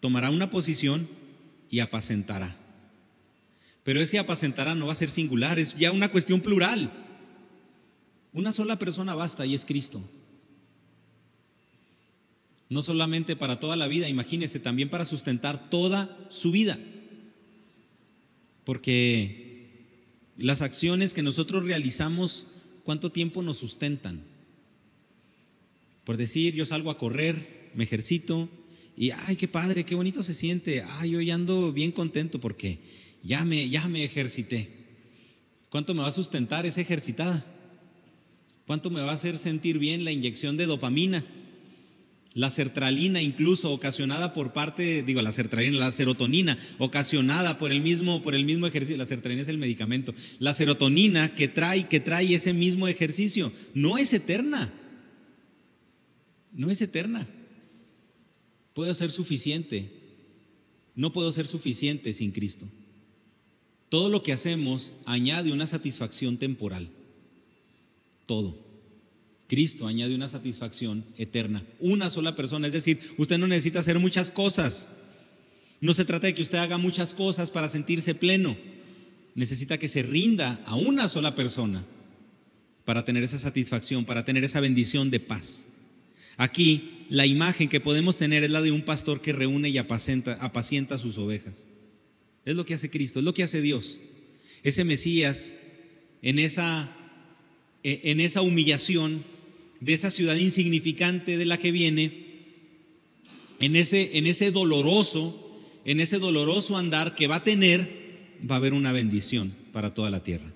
[0.00, 1.08] tomará una posición
[1.70, 2.56] y apacentará.
[3.82, 6.90] Pero ese apacentará no va a ser singular, es ya una cuestión plural.
[8.32, 10.02] Una sola persona basta y es Cristo.
[12.70, 16.78] No solamente para toda la vida, imagínese, también para sustentar toda su vida.
[18.64, 19.43] Porque
[20.36, 22.46] las acciones que nosotros realizamos,
[22.82, 24.22] ¿cuánto tiempo nos sustentan?
[26.04, 28.48] Por decir, yo salgo a correr, me ejercito
[28.96, 30.84] y, ay, qué padre, qué bonito se siente.
[30.86, 32.78] Ay, hoy ando bien contento porque
[33.22, 34.68] ya me, ya me ejercité.
[35.70, 37.44] ¿Cuánto me va a sustentar esa ejercitada?
[38.66, 41.24] ¿Cuánto me va a hacer sentir bien la inyección de dopamina?
[42.34, 48.22] La sertralina incluso ocasionada por parte, digo, la sertralina, la serotonina ocasionada por el mismo,
[48.22, 48.96] por el mismo ejercicio.
[48.96, 50.12] La sertralina es el medicamento.
[50.40, 54.74] La serotonina que trae, que trae ese mismo ejercicio no es eterna.
[56.52, 57.28] No es eterna.
[58.74, 59.92] Puedo ser suficiente.
[60.96, 62.66] No puedo ser suficiente sin Cristo.
[63.88, 66.88] Todo lo que hacemos añade una satisfacción temporal.
[68.26, 68.63] Todo.
[69.48, 71.62] Cristo añade una satisfacción eterna.
[71.80, 72.66] Una sola persona.
[72.66, 74.88] Es decir, usted no necesita hacer muchas cosas.
[75.80, 78.56] No se trata de que usted haga muchas cosas para sentirse pleno.
[79.34, 81.84] Necesita que se rinda a una sola persona
[82.84, 85.68] para tener esa satisfacción, para tener esa bendición de paz.
[86.36, 90.98] Aquí la imagen que podemos tener es la de un pastor que reúne y apacienta,
[90.98, 91.68] sus ovejas.
[92.44, 94.00] Es lo que hace Cristo, es lo que hace Dios.
[94.62, 95.54] Ese Mesías
[96.22, 96.94] en esa,
[97.82, 99.24] e, en esa humillación
[99.80, 102.24] de esa ciudad insignificante de la que viene,
[103.60, 107.88] en ese, en ese doloroso, en ese doloroso andar que va a tener,
[108.48, 110.52] va a haber una bendición para toda la tierra.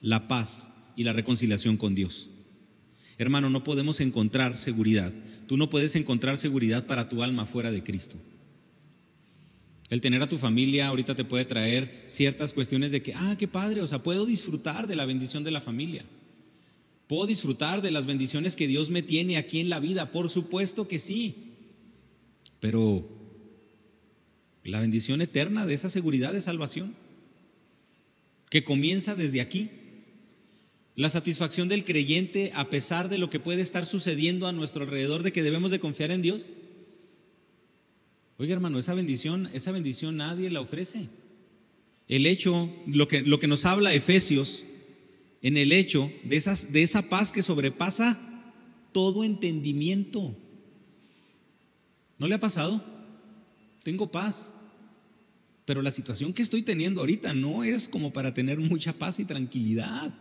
[0.00, 2.30] La paz y la reconciliación con Dios.
[3.18, 5.12] Hermano, no podemos encontrar seguridad.
[5.46, 8.16] Tú no puedes encontrar seguridad para tu alma fuera de Cristo.
[9.90, 13.48] El tener a tu familia ahorita te puede traer ciertas cuestiones de que, ah, qué
[13.48, 16.04] padre, o sea, puedo disfrutar de la bendición de la familia.
[17.08, 20.86] Puedo disfrutar de las bendiciones que Dios me tiene aquí en la vida, por supuesto
[20.86, 21.54] que sí.
[22.60, 23.08] Pero
[24.62, 26.94] la bendición eterna de esa seguridad de salvación,
[28.50, 29.70] que comienza desde aquí.
[30.94, 35.22] La satisfacción del creyente a pesar de lo que puede estar sucediendo a nuestro alrededor,
[35.22, 36.50] de que debemos de confiar en Dios.
[38.36, 41.08] Oiga, hermano, esa bendición, esa bendición nadie la ofrece.
[42.06, 44.64] El hecho, lo que, lo que nos habla Efesios,
[45.42, 48.18] en el hecho de, esas, de esa paz que sobrepasa
[48.92, 50.36] todo entendimiento.
[52.18, 52.84] ¿No le ha pasado?
[53.84, 54.50] Tengo paz,
[55.64, 59.24] pero la situación que estoy teniendo ahorita no es como para tener mucha paz y
[59.24, 60.12] tranquilidad.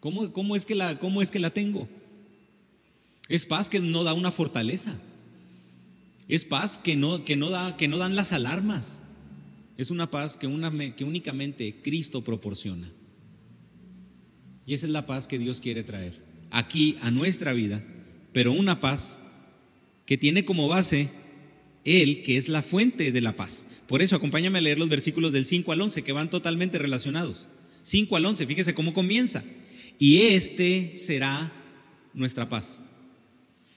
[0.00, 1.88] ¿Cómo, cómo es, que la, cómo es que la tengo?
[3.28, 4.98] Es paz que no da una fortaleza.
[6.28, 9.00] Es paz que no, que no, da, que no dan las alarmas.
[9.76, 12.90] Es una paz que, una, que únicamente Cristo proporciona.
[14.66, 17.82] Y esa es la paz que Dios quiere traer aquí a nuestra vida,
[18.32, 19.18] pero una paz
[20.06, 21.08] que tiene como base
[21.84, 23.66] Él, que es la fuente de la paz.
[23.88, 27.48] Por eso acompáñame a leer los versículos del 5 al 11, que van totalmente relacionados.
[27.82, 29.42] 5 al 11, fíjese cómo comienza.
[29.98, 31.52] Y este será
[32.14, 32.78] nuestra paz.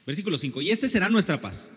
[0.06, 1.72] Versículo 5, y este será nuestra paz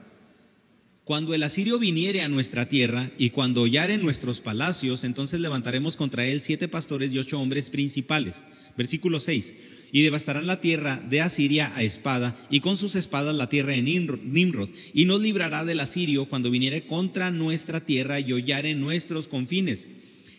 [1.09, 6.27] cuando el asirio viniere a nuestra tierra y cuando hollare nuestros palacios, entonces levantaremos contra
[6.27, 8.45] él siete pastores y ocho hombres principales.
[8.77, 9.55] Versículo 6.
[9.91, 13.81] Y devastarán la tierra de Asiria a espada, y con sus espadas la tierra de
[13.81, 19.87] Nimrod, y nos librará del asirio cuando viniere contra nuestra tierra y hollare nuestros confines.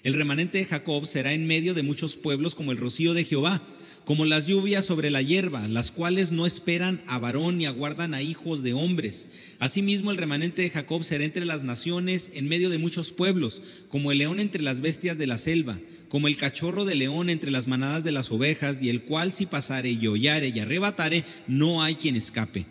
[0.04, 3.60] El remanente de Jacob será en medio de muchos pueblos como el rocío de Jehová
[4.04, 8.22] como las lluvias sobre la hierba, las cuales no esperan a varón ni aguardan a
[8.22, 9.28] hijos de hombres.
[9.58, 14.10] Asimismo, el remanente de Jacob será entre las naciones, en medio de muchos pueblos, como
[14.12, 15.78] el león entre las bestias de la selva,
[16.08, 19.46] como el cachorro de león entre las manadas de las ovejas, y el cual si
[19.46, 22.66] pasare y hollare y arrebatare, no hay quien escape.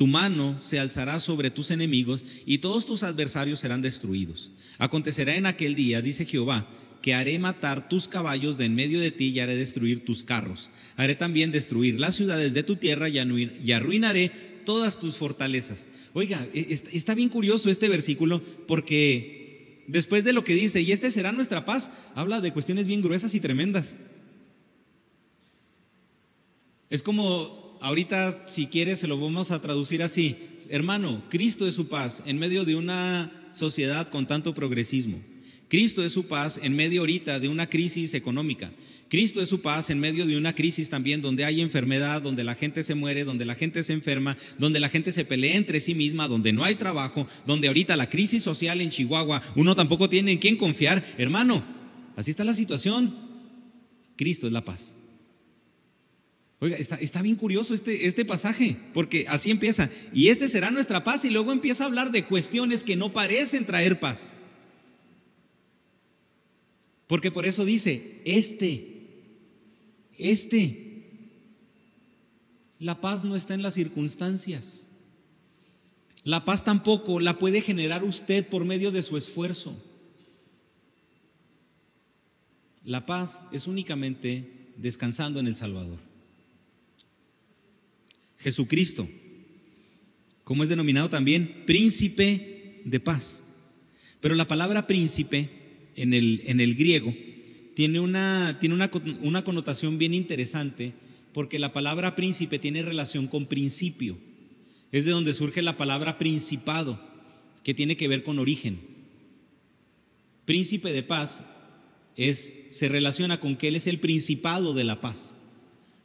[0.00, 4.50] Tu mano se alzará sobre tus enemigos y todos tus adversarios serán destruidos.
[4.78, 6.66] Acontecerá en aquel día, dice Jehová,
[7.02, 10.70] que haré matar tus caballos de en medio de ti y haré destruir tus carros.
[10.96, 14.30] Haré también destruir las ciudades de tu tierra y arruinaré
[14.64, 15.88] todas tus fortalezas.
[16.12, 21.10] Oiga, e, está bien curioso este versículo porque después de lo que dice, y este
[21.10, 23.96] será nuestra paz, habla de cuestiones bien gruesas y tremendas.
[26.90, 30.36] Es como ahorita, si quieres, se lo vamos a traducir así.
[30.68, 35.20] Hermano, Cristo es su paz en medio de una sociedad con tanto progresismo.
[35.70, 38.72] Cristo es su paz en medio ahorita de una crisis económica.
[39.08, 42.56] Cristo es su paz en medio de una crisis también donde hay enfermedad, donde la
[42.56, 45.94] gente se muere, donde la gente se enferma, donde la gente se pelea entre sí
[45.94, 50.32] misma, donde no hay trabajo, donde ahorita la crisis social en Chihuahua, uno tampoco tiene
[50.32, 51.04] en quién confiar.
[51.18, 51.64] Hermano,
[52.16, 53.14] así está la situación.
[54.16, 54.96] Cristo es la paz.
[56.58, 59.88] Oiga, está, está, bien curioso este, este pasaje, porque así empieza.
[60.12, 63.66] Y este será nuestra paz y luego empieza a hablar de cuestiones que no parecen
[63.66, 64.34] traer paz.
[67.10, 69.02] Porque por eso dice, este,
[70.16, 71.08] este,
[72.78, 74.82] la paz no está en las circunstancias.
[76.22, 79.76] La paz tampoco la puede generar usted por medio de su esfuerzo.
[82.84, 85.98] La paz es únicamente descansando en el Salvador.
[88.38, 89.08] Jesucristo
[90.44, 93.42] como es denominado también príncipe de paz.
[94.20, 95.59] Pero la palabra príncipe
[95.96, 97.14] en el, en el griego
[97.74, 98.90] tiene, una, tiene una,
[99.22, 100.92] una connotación bien interesante
[101.32, 104.18] porque la palabra príncipe tiene relación con principio.
[104.92, 107.00] Es de donde surge la palabra principado,
[107.64, 108.80] que tiene que ver con origen.
[110.44, 111.44] Príncipe de paz
[112.16, 115.36] es, se relaciona con que Él es el principado de la paz,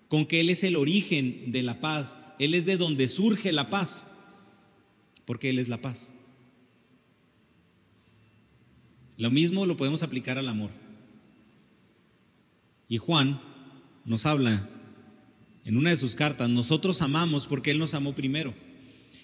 [0.08, 3.70] con que Él es el origen de la paz, Él es de donde surge la
[3.70, 4.08] paz,
[5.26, 6.12] porque Él es la paz.
[9.18, 10.72] Lo mismo lo podemos aplicar al amor.
[12.88, 13.42] Y Juan
[14.04, 14.70] nos habla
[15.64, 18.54] en una de sus cartas, nosotros amamos porque Él nos amó primero.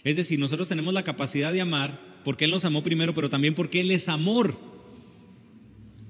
[0.03, 3.53] Es decir, nosotros tenemos la capacidad de amar porque Él nos amó primero, pero también
[3.53, 4.57] porque Él es amor.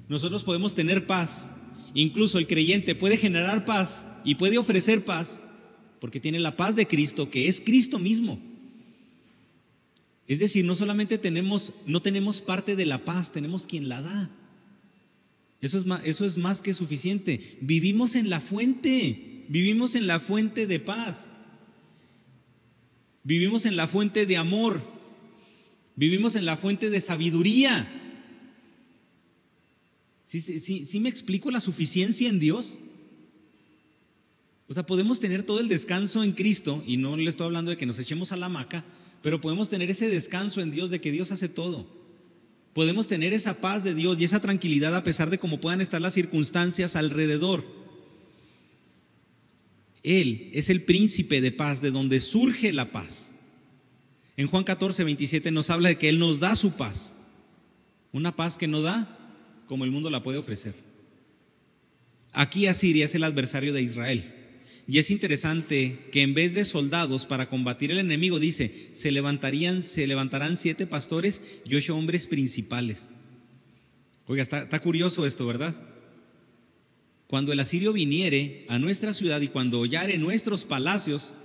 [0.08, 1.48] Nosotros podemos tener paz.
[1.94, 5.42] Incluso el creyente puede generar paz y puede ofrecer paz
[6.00, 8.40] porque tiene la paz de Cristo, que es Cristo mismo.
[10.32, 14.30] Es decir, no solamente tenemos, no tenemos parte de la paz, tenemos quien la da.
[15.60, 17.58] Eso es, más, eso es más que suficiente.
[17.60, 21.32] Vivimos en la fuente, vivimos en la fuente de paz.
[23.26, 24.82] Vivimos en la fuente de amor.
[25.98, 27.92] Vivimos en la fuente de sabiduría.
[30.24, 32.78] ¿Sí, sí, sí me explico la suficiencia en Dios?
[34.70, 37.76] O sea, podemos tener todo el descanso en Cristo, y no le estoy hablando de
[37.78, 38.86] que nos echemos a la hamaca,
[39.22, 41.88] pero podemos tener ese descanso en Dios de que Dios hace todo.
[42.74, 46.02] Podemos tener esa paz de Dios y esa tranquilidad a pesar de cómo puedan estar
[46.02, 47.66] las circunstancias alrededor.
[50.04, 53.34] Él es el príncipe de paz, de donde surge la paz.
[54.38, 57.16] En Juan 14, 27 nos habla de que Él nos da su paz.
[58.12, 59.18] Una paz que no da
[59.68, 60.74] como el mundo la puede ofrecer.
[62.32, 64.41] Aquí Asiria es el adversario de Israel.
[64.92, 69.82] Y es interesante que en vez de soldados para combatir el enemigo, dice, se levantarían,
[69.82, 73.12] se levantarán siete pastores y ocho hombres principales.
[74.28, 75.74] Oiga, está, curioso esto, ¿verdad?
[77.28, 81.36] Cuando el asirio viniere a nuestra ciudad y cuando hollare nuestros palacios,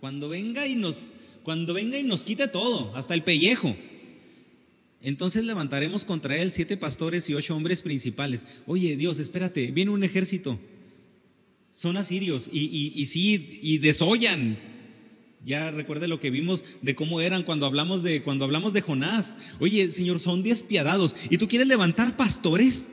[0.00, 1.12] cuando venga y nos,
[1.42, 3.76] cuando venga y nos quite todo, hasta el pellejo,
[5.02, 8.46] entonces levantaremos contra él siete pastores y ocho hombres principales.
[8.64, 10.58] Oye, Dios, espérate, viene un ejército
[11.78, 14.58] son asirios y, y, sí, y desollan.
[15.44, 19.36] Ya recuerde lo que vimos de cómo eran cuando hablamos de, cuando hablamos de Jonás.
[19.60, 21.14] Oye, Señor, son despiadados.
[21.30, 22.88] ¿Y tú quieres levantar pastores?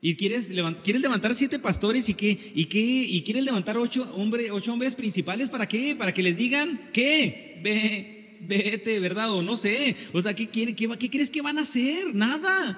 [0.00, 0.50] ¿Y quieres,
[0.82, 2.52] quieres levantar siete pastores y qué?
[2.52, 2.80] ¿Y qué?
[2.80, 5.48] ¿Y quieres levantar ocho, hombre, ocho hombres principales?
[5.48, 5.94] ¿Para qué?
[5.94, 7.60] ¿Para que les digan qué?
[7.62, 9.30] Ve, vete, ¿verdad?
[9.30, 9.94] O no sé.
[10.12, 12.12] O sea, ¿qué, quiere, qué, qué crees que van a hacer?
[12.12, 12.76] Nada.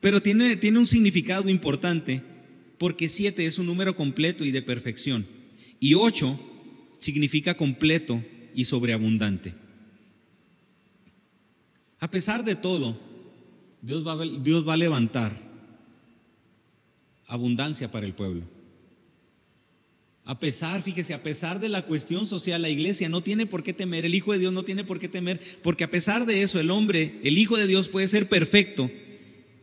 [0.00, 2.27] Pero tiene, tiene un significado importante
[2.78, 5.26] porque siete es un número completo y de perfección.
[5.80, 6.38] Y ocho
[6.98, 8.22] significa completo
[8.54, 9.54] y sobreabundante.
[12.00, 12.98] A pesar de todo,
[13.82, 15.36] Dios va, a levantar
[17.26, 18.42] abundancia para el pueblo.
[20.24, 23.72] A pesar, fíjese, a pesar de la cuestión social, la iglesia no tiene por qué
[23.72, 26.60] temer, el Hijo de Dios no tiene por qué temer, porque a pesar de eso,
[26.60, 28.90] el hombre, el Hijo de Dios puede ser perfecto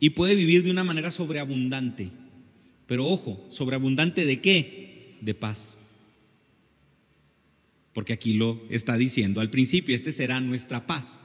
[0.00, 2.10] y puede vivir de una manera sobreabundante.
[2.86, 5.16] Pero ojo, sobreabundante de qué?
[5.20, 5.78] De paz.
[7.92, 11.24] Porque aquí lo está diciendo al principio, este será nuestra paz.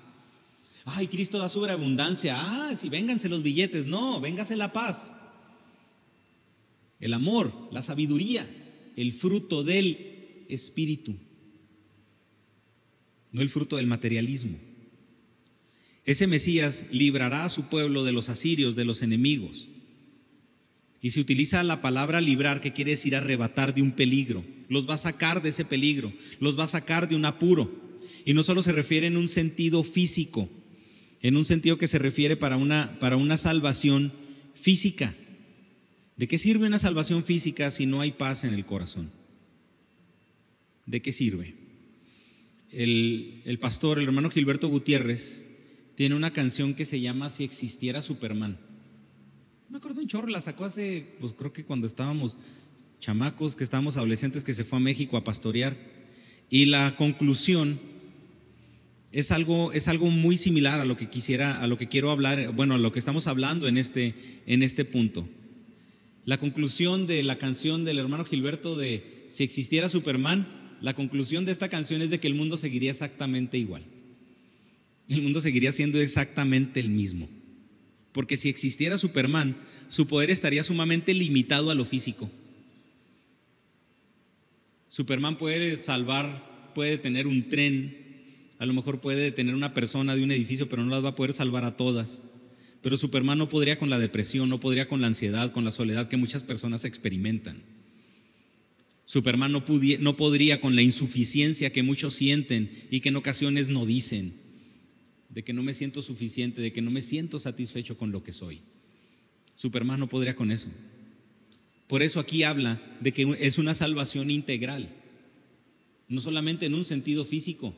[0.85, 2.35] Ay, Cristo da sobreabundancia.
[2.37, 3.85] Ah, si vénganse los billetes.
[3.85, 5.13] No, véngase la paz.
[6.99, 8.49] El amor, la sabiduría,
[8.95, 11.15] el fruto del espíritu.
[13.31, 14.57] No el fruto del materialismo.
[16.05, 19.69] Ese Mesías librará a su pueblo de los asirios, de los enemigos.
[21.01, 24.45] Y se utiliza la palabra librar, que quiere decir arrebatar de un peligro.
[24.69, 27.71] Los va a sacar de ese peligro, los va a sacar de un apuro.
[28.23, 30.47] Y no solo se refiere en un sentido físico,
[31.21, 34.13] en un sentido que se refiere para una, para una salvación
[34.53, 35.15] física.
[36.17, 39.09] ¿De qué sirve una salvación física si no hay paz en el corazón?
[40.85, 41.55] ¿De qué sirve?
[42.71, 45.47] El, el pastor, el hermano Gilberto Gutiérrez,
[45.95, 48.70] tiene una canción que se llama Si existiera Superman
[49.71, 52.37] me acuerdo un chorro, la sacó hace, pues creo que cuando estábamos
[52.99, 55.77] chamacos, que estábamos adolescentes, que se fue a México a pastorear.
[56.49, 57.79] Y la conclusión
[59.13, 62.53] es algo, es algo muy similar a lo que quisiera, a lo que quiero hablar,
[62.53, 64.13] bueno, a lo que estamos hablando en este,
[64.45, 65.25] en este punto.
[66.25, 70.47] La conclusión de la canción del hermano Gilberto de Si existiera Superman,
[70.81, 73.85] la conclusión de esta canción es de que el mundo seguiría exactamente igual.
[75.07, 77.29] El mundo seguiría siendo exactamente el mismo.
[78.11, 79.57] Porque si existiera Superman,
[79.87, 82.29] su poder estaría sumamente limitado a lo físico.
[84.87, 87.97] Superman puede salvar puede detener un tren,
[88.59, 91.15] a lo mejor puede detener una persona de un edificio, pero no las va a
[91.15, 92.21] poder salvar a todas.
[92.81, 96.07] Pero Superman no podría con la depresión, no podría con la ansiedad, con la soledad
[96.07, 97.61] que muchas personas experimentan.
[99.05, 99.63] Superman no,
[99.99, 104.33] no podría con la insuficiencia que muchos sienten y que en ocasiones no dicen,
[105.33, 108.31] de que no me siento suficiente, de que no me siento satisfecho con lo que
[108.31, 108.61] soy.
[109.55, 110.69] Superman no podría con eso.
[111.87, 114.89] Por eso aquí habla de que es una salvación integral,
[116.07, 117.75] no solamente en un sentido físico,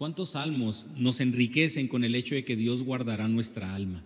[0.00, 4.02] ¿Cuántos salmos nos enriquecen con el hecho de que Dios guardará nuestra alma?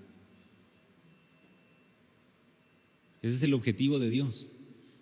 [3.22, 4.50] Ese es el objetivo de Dios.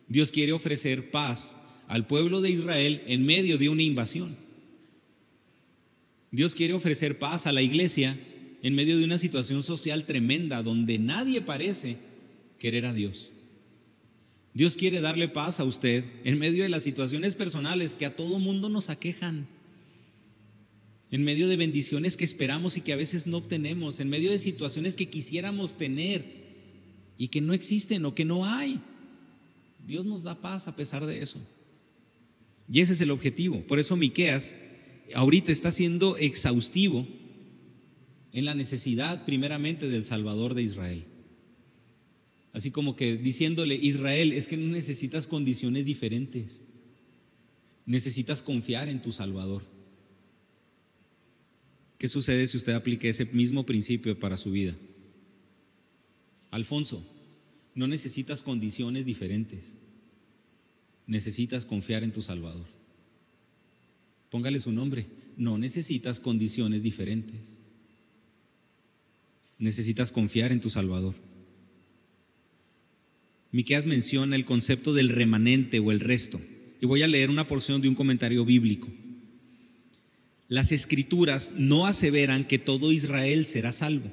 [0.06, 1.56] Dios quiere ofrecer paz
[1.88, 4.36] al pueblo de Israel en medio de una invasión.
[6.32, 8.18] Dios quiere ofrecer paz a la iglesia
[8.62, 11.98] en medio de una situación social tremenda donde nadie parece
[12.58, 13.30] querer a Dios.
[14.54, 18.38] Dios quiere darle paz a usted en medio de las situaciones personales que a todo
[18.38, 19.46] mundo nos aquejan
[21.10, 24.38] en medio de bendiciones que esperamos y que a veces no obtenemos, en medio de
[24.38, 26.24] situaciones que quisiéramos tener
[27.18, 28.80] y que no existen o que no hay.
[29.86, 31.38] Dios nos da paz a pesar de eso.
[32.70, 33.62] Y ese es el objetivo.
[33.66, 34.54] Por eso Miqueas
[35.14, 37.06] ahorita está siendo exhaustivo
[38.32, 41.04] en la necesidad primeramente del Salvador de Israel.
[42.52, 46.62] Así como que diciéndole, Israel, es que no necesitas condiciones diferentes.
[47.86, 49.62] Necesitas confiar en tu Salvador.
[51.98, 54.76] ¿Qué sucede si usted aplique ese mismo principio para su vida?
[56.50, 57.06] Alfonso,
[57.74, 59.76] no necesitas condiciones diferentes.
[61.06, 62.66] Necesitas confiar en tu Salvador.
[64.32, 65.06] Póngale su nombre.
[65.36, 67.60] No necesitas condiciones diferentes.
[69.58, 71.14] Necesitas confiar en tu Salvador.
[73.52, 76.40] Miqueas menciona el concepto del remanente o el resto.
[76.80, 78.88] Y voy a leer una porción de un comentario bíblico
[80.52, 84.12] las escrituras no aseveran que todo Israel será salvo.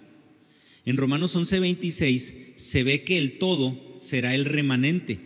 [0.85, 5.19] En Romanos 11:26 se ve que el todo será el remanente,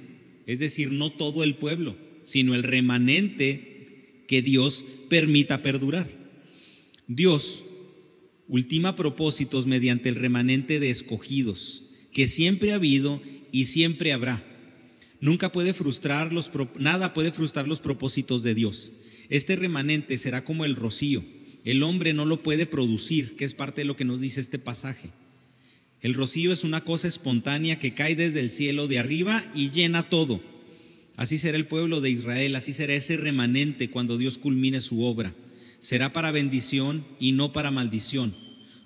[0.47, 3.72] es decir, no todo el pueblo, sino el remanente
[4.34, 6.09] que Dios permita perdurar.
[7.07, 7.63] Dios
[8.47, 13.21] ultima propósitos mediante el remanente de escogidos, que siempre ha habido
[13.51, 14.43] y siempre habrá.
[15.21, 18.93] Nunca puede frustrar los, nada puede frustrar los propósitos de Dios.
[19.29, 21.23] Este remanente será como el rocío.
[21.63, 24.57] El hombre no lo puede producir, que es parte de lo que nos dice este
[24.57, 25.11] pasaje.
[26.01, 30.01] El rocío es una cosa espontánea que cae desde el cielo de arriba y llena
[30.01, 30.41] todo.
[31.16, 35.36] Así será el pueblo de Israel, así será ese remanente cuando Dios culmine su obra.
[35.80, 38.34] Será para bendición y no para maldición.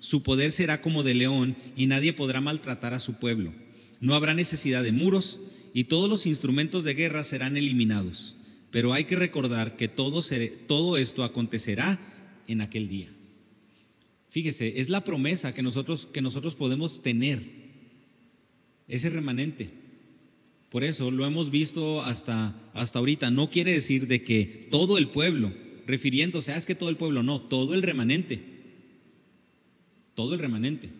[0.00, 3.52] Su poder será como de león y nadie podrá maltratar a su pueblo.
[4.00, 5.40] No habrá necesidad de muros
[5.72, 8.36] y todos los instrumentos de guerra serán eliminados.
[8.70, 10.20] Pero hay que recordar que todo,
[10.66, 11.98] todo esto acontecerá
[12.46, 13.08] en aquel día.
[14.30, 17.42] Fíjese, es la promesa que nosotros, que nosotros podemos tener,
[18.86, 19.70] ese remanente.
[20.70, 23.30] Por eso lo hemos visto hasta, hasta ahorita.
[23.30, 25.52] No quiere decir de que todo el pueblo,
[25.86, 28.42] refiriéndose a es que todo el pueblo, no, todo el remanente.
[30.14, 30.90] Todo el remanente.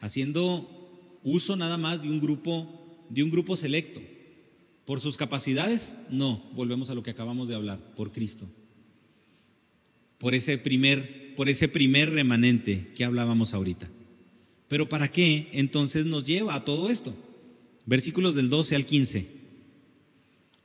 [0.00, 4.00] Haciendo uso nada más de un grupo, de un grupo selecto.
[4.84, 5.96] ¿Por sus capacidades?
[6.10, 8.46] No, volvemos a lo que acabamos de hablar, por Cristo.
[10.18, 13.90] Por ese primer, por ese primer remanente que hablábamos ahorita.
[14.68, 17.14] Pero ¿para qué entonces nos lleva a todo esto?
[17.86, 19.26] Versículos del 12 al 15.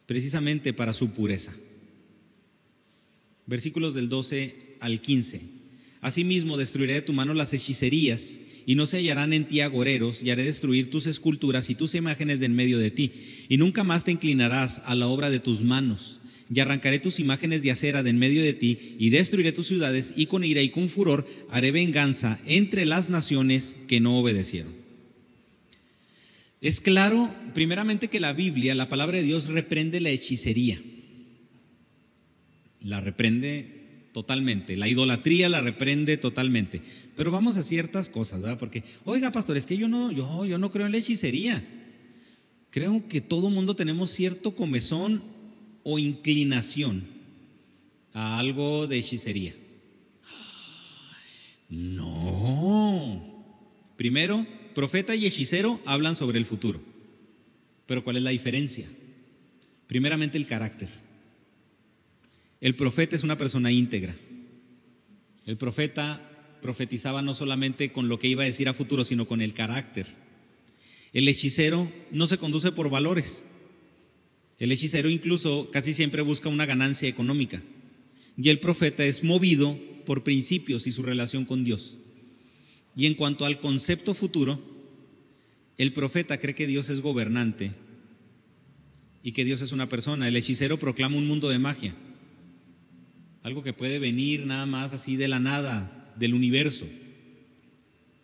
[0.07, 1.53] Precisamente para su pureza.
[3.45, 5.41] Versículos del 12 al 15.
[6.01, 10.29] Asimismo destruiré de tu mano las hechicerías y no se hallarán en ti agoreros, y
[10.29, 13.11] haré destruir tus esculturas y tus imágenes de en medio de ti,
[13.49, 16.19] y nunca más te inclinarás a la obra de tus manos.
[16.53, 20.13] Y arrancaré tus imágenes de acera de en medio de ti, y destruiré tus ciudades,
[20.15, 24.80] y con ira y con furor haré venganza entre las naciones que no obedecieron.
[26.61, 30.79] Es claro, primeramente, que la Biblia, la palabra de Dios, reprende la hechicería.
[32.81, 34.77] La reprende totalmente.
[34.77, 36.81] La idolatría la reprende totalmente.
[37.15, 38.59] Pero vamos a ciertas cosas, ¿verdad?
[38.59, 41.65] Porque, oiga, pastor, es que yo no, yo, yo no creo en la hechicería.
[42.69, 45.23] Creo que todo mundo tenemos cierto comezón
[45.83, 47.05] o inclinación
[48.13, 49.55] a algo de hechicería.
[51.69, 53.45] No.
[53.95, 56.81] Primero, profeta y hechicero hablan sobre el futuro.
[57.85, 58.87] Pero ¿cuál es la diferencia?
[59.87, 60.89] Primeramente el carácter.
[62.61, 64.15] El profeta es una persona íntegra.
[65.45, 66.21] El profeta
[66.61, 70.07] profetizaba no solamente con lo que iba a decir a futuro, sino con el carácter.
[71.11, 73.43] El hechicero no se conduce por valores.
[74.59, 77.61] El hechicero incluso casi siempre busca una ganancia económica.
[78.37, 81.97] Y el profeta es movido por principios y su relación con Dios.
[82.95, 84.61] Y en cuanto al concepto futuro,
[85.77, 87.73] el profeta cree que Dios es gobernante
[89.23, 90.27] y que Dios es una persona.
[90.27, 91.95] El hechicero proclama un mundo de magia.
[93.43, 96.87] Algo que puede venir nada más así de la nada, del universo,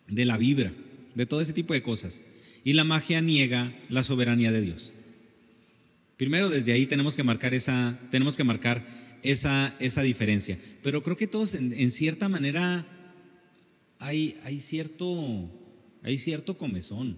[0.06, 0.72] de la vibra,
[1.14, 2.22] de todo ese tipo de cosas.
[2.64, 4.92] Y la magia niega la soberanía de Dios.
[6.16, 8.84] Primero desde ahí tenemos que marcar esa, tenemos que marcar
[9.22, 10.58] esa, esa diferencia.
[10.82, 12.86] Pero creo que todos en, cierta manera
[13.98, 15.50] hay, cierto,
[16.02, 17.16] hay cierto comezón.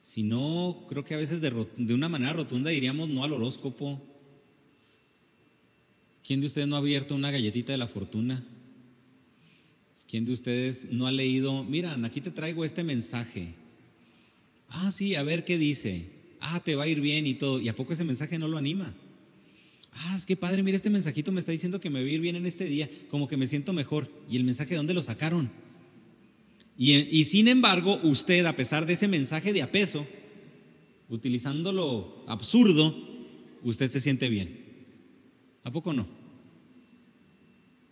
[0.00, 4.00] Si no, creo que a veces de, de una manera rotunda diríamos no al horóscopo,
[6.24, 8.44] ¿Quién de ustedes no ha abierto una galletita de la fortuna?
[10.08, 13.54] ¿Quién de ustedes no ha leído, miran, aquí te traigo este mensaje?
[14.68, 16.10] Ah, sí, a ver qué dice.
[16.40, 17.60] Ah, te va a ir bien y todo.
[17.60, 18.94] ¿Y a poco ese mensaje no lo anima?
[19.92, 22.20] Ah, es que padre, mira, este mensajito me está diciendo que me va a ir
[22.20, 24.10] bien en este día, como que me siento mejor.
[24.30, 25.50] ¿Y el mensaje de dónde lo sacaron?
[26.84, 30.04] Y, sin embargo, usted, a pesar de ese mensaje de apeso,
[31.08, 32.92] utilizando lo absurdo,
[33.62, 34.58] usted se siente bien.
[35.62, 36.08] ¿A poco no?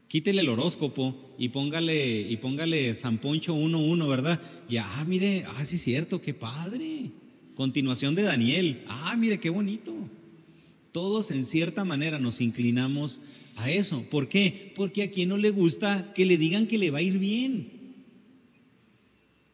[0.09, 4.41] Quítele el horóscopo y póngale, y póngale San Poncho 1.1, ¿verdad?
[4.68, 7.12] Y ah, mire, ah, sí es cierto, qué padre.
[7.55, 8.82] Continuación de Daniel.
[8.88, 9.95] Ah, mire, qué bonito.
[10.91, 13.22] Todos en cierta manera nos inclinamos
[13.55, 14.03] a eso.
[14.11, 14.72] ¿Por qué?
[14.74, 17.80] Porque a quien no le gusta que le digan que le va a ir bien.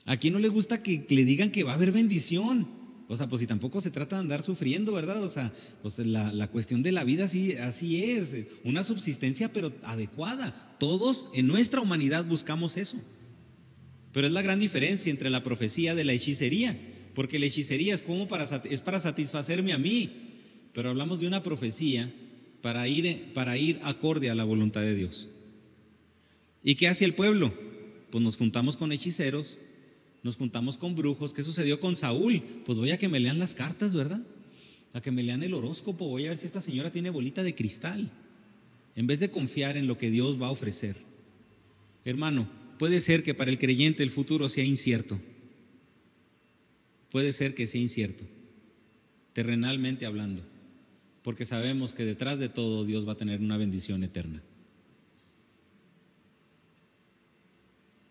[0.07, 2.69] A quien no le gusta que le digan que va a haber bendición.
[3.09, 5.23] O sea, pues si tampoco se trata de andar sufriendo, ¿verdad?
[5.23, 5.53] O sea,
[5.83, 8.35] pues la, cuestión de la vida así, así es,
[8.65, 10.77] una subsistencia pero adecuada.
[10.79, 12.97] Todos en nuestra humanidad buscamos eso.
[14.13, 16.79] Pero es la gran diferencia entre la profecía de la hechicería,
[17.15, 20.33] porque la hechicería es como para, es para satisfacerme a mí,
[20.73, 22.13] pero hablamos de una profecía
[22.61, 25.29] para ir, para ir acorde a la voluntad de Dios.
[26.65, 27.55] ¿Y qué hace el pueblo?
[28.11, 29.61] Pues nos juntamos con hechiceros
[30.27, 31.33] nos juntamos con brujos.
[31.33, 32.43] ¿Qué sucedió con Saúl?
[32.67, 34.21] Pues voy a que me lean las cartas, ¿verdad?
[34.93, 36.09] A que me lean el horóscopo.
[36.09, 38.11] Voy a ver si esta señora tiene bolita de cristal.
[38.97, 40.97] En vez de confiar en lo que Dios va a ofrecer.
[42.05, 42.49] Hermano,
[42.79, 45.19] puede ser que para el creyente el futuro sea incierto.
[47.11, 48.25] Puede ser que sea incierto,
[49.33, 50.43] terrenalmente hablando,
[51.23, 54.43] porque sabemos que detrás de todo Dios va a tener una bendición eterna.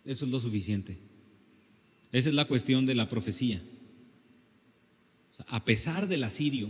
[0.06, 0.98] Eso es lo suficiente.
[2.16, 3.62] Esa es la cuestión de la profecía.
[5.48, 6.70] a pesar del asirio,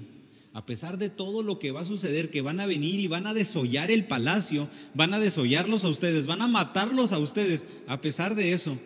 [0.54, 3.28] a pesar de todo lo que va a suceder, que van a venir y van
[3.28, 8.02] a desollar el palacio, van a desollarlos a ustedes, van a matarlos a ustedes, a
[8.02, 8.80] pesar de eso,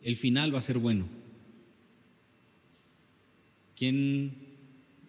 [0.00, 1.06] el final va a ser bueno.
[3.76, 4.32] ¿Quién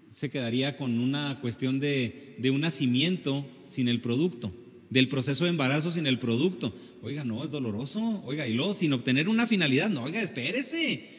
[0.09, 4.51] se quedaría con una cuestión de, de un nacimiento sin el producto?
[4.89, 6.73] Del proceso de embarazo sin el producto.
[7.01, 8.23] Oiga, no, es doloroso.
[8.25, 9.89] Oiga, y luego sin obtener una finalidad.
[9.89, 11.17] No, oiga, espérese.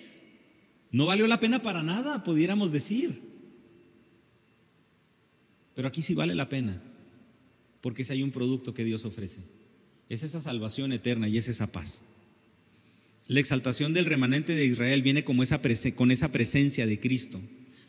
[0.91, 3.21] No valió la pena para nada, pudiéramos decir.
[5.75, 6.83] Pero aquí sí vale la pena,
[7.81, 9.43] porque si hay un producto que Dios ofrece.
[10.09, 12.03] Es esa salvación eterna y es esa paz.
[13.29, 15.61] La exaltación del remanente de Israel viene como esa
[15.95, 17.41] con esa presencia de Cristo.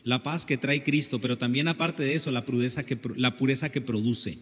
[0.04, 3.80] La paz que trae Cristo, pero también aparte de eso, la, que, la pureza que
[3.80, 4.38] produce.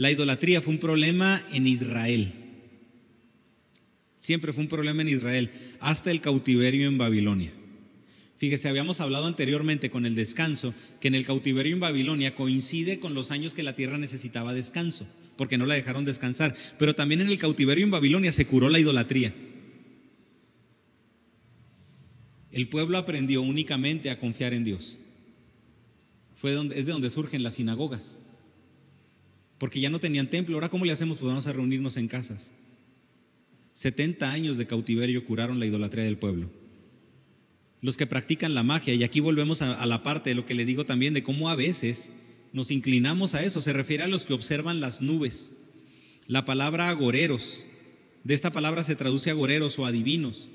[0.00, 2.32] La idolatría fue un problema en Israel.
[4.16, 7.52] Siempre fue un problema en Israel, hasta el cautiverio en Babilonia.
[8.38, 10.72] Fíjese, habíamos hablado anteriormente con el descanso,
[11.02, 15.06] que en el cautiverio en Babilonia coincide con los años que la tierra necesitaba descanso,
[15.36, 16.56] porque no la dejaron descansar.
[16.78, 19.34] Pero también en el cautiverio en Babilonia se curó la idolatría.
[22.52, 24.96] El pueblo aprendió únicamente a confiar en Dios.
[26.36, 28.19] Fue donde, es de donde surgen las sinagogas
[29.60, 30.56] porque ya no tenían templo.
[30.56, 31.18] Ahora, ¿cómo le hacemos?
[31.18, 32.54] Pues vamos a reunirnos en casas.
[33.74, 36.50] 70 años de cautiverio curaron la idolatría del pueblo.
[37.82, 40.64] Los que practican la magia, y aquí volvemos a, la parte de lo que le
[40.64, 42.14] digo también, de cómo a veces
[42.54, 45.52] nos inclinamos a eso, se refiere a los que observan las nubes.
[46.26, 47.66] La palabra agoreros,
[48.24, 50.48] de esta palabra se traduce agoreros o adivinos,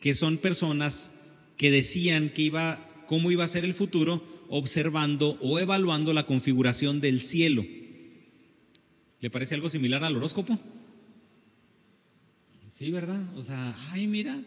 [0.00, 1.12] que son personas
[1.58, 7.20] que decían iba, cómo iba a ser el futuro observando o evaluando la configuración del
[7.20, 7.66] cielo.
[9.20, 10.58] ¿Le parece algo similar al horóscopo?
[12.70, 13.20] Sí, ¿verdad?
[13.36, 14.40] O sea, ay, mira,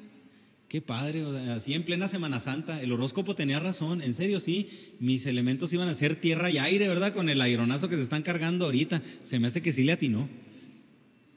[0.70, 1.26] qué padre.
[1.52, 4.02] así en plena Semana Santa, el horóscopo tenía razón.
[4.02, 4.70] En serio, sí,
[5.00, 7.14] mis elementos iban a ser tierra y aire, ¿verdad?
[7.14, 9.02] Con el aeronazo que se están cargando ahorita.
[9.22, 10.30] Se me hace que sí le atinó.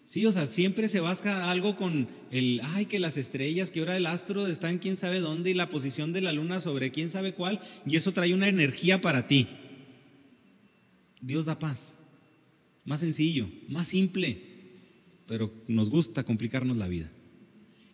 [0.07, 3.97] Sí, o sea, siempre se basca algo con el, ay, que las estrellas, que ahora
[3.97, 7.11] el astro está en quién sabe dónde y la posición de la luna sobre quién
[7.11, 9.49] sabe cuál, y eso trae una energía para ti.
[11.22, 11.95] Dios da paz.
[12.85, 14.39] Más sencillo, más simple,
[15.26, 17.11] pero nos gusta complicarnos la vida.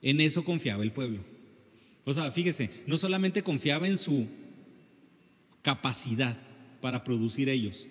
[0.02, 1.24] En eso confiaba el pueblo.
[2.04, 4.26] O sea, fíjese, no solamente confiaba en su
[5.62, 6.36] capacidad
[6.80, 7.88] para producir ellos.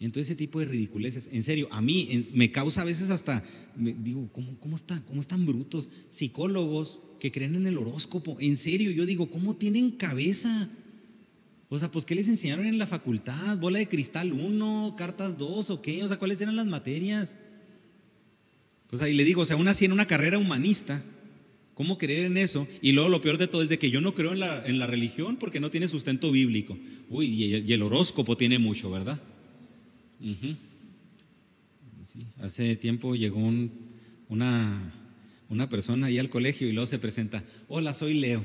[0.00, 3.42] Entonces ese tipo de ridiculeces, en serio, a mí me causa a veces hasta,
[3.76, 5.88] digo, ¿cómo, cómo, están, ¿cómo están brutos?
[6.08, 10.70] Psicólogos que creen en el horóscopo, en serio, yo digo, ¿cómo tienen cabeza?
[11.70, 13.58] O sea, pues ¿qué les enseñaron en la facultad?
[13.58, 16.02] ¿Bola de cristal 1, cartas 2 o qué?
[16.02, 17.38] O sea, ¿cuáles eran las materias?
[18.90, 21.02] O sea, y le digo, o sea, aún así en una carrera humanista,
[21.74, 22.66] ¿cómo creer en eso?
[22.80, 24.78] Y luego lo peor de todo es de que yo no creo en la, en
[24.78, 26.78] la religión porque no tiene sustento bíblico.
[27.10, 29.20] Uy, y el, horóscopo tiene mucho, ¿verdad?
[32.40, 33.38] hace tiempo llegó
[34.28, 34.92] una,
[35.50, 38.42] una persona ahí al colegio y luego se presenta, hola, soy Leo.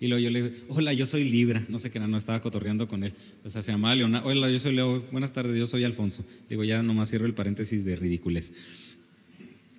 [0.00, 1.64] Y luego yo le digo, hola, yo soy Libra.
[1.68, 3.14] No sé qué era, no estaba cotorreando con él.
[3.44, 4.28] O sea, se llamaba Leonardo.
[4.28, 5.00] Hola, yo soy Leo.
[5.12, 6.24] Buenas tardes, yo soy Alfonso.
[6.48, 8.52] Digo, ya nomás cierro el paréntesis de ridículos.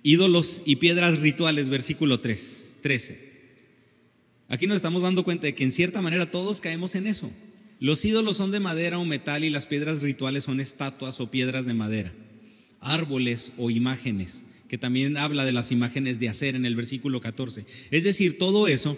[0.02, 3.26] Ídolos y piedras rituales, versículo 3, 13.
[4.48, 7.30] Aquí nos estamos dando cuenta de que en cierta manera todos caemos en eso.
[7.80, 11.66] Los ídolos son de madera o metal y las piedras rituales son estatuas o piedras
[11.66, 12.12] de madera,
[12.80, 17.66] árboles o imágenes, que también habla de las imágenes de hacer en el versículo 14.
[17.90, 18.96] Es decir, todo eso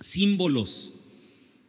[0.00, 0.94] símbolos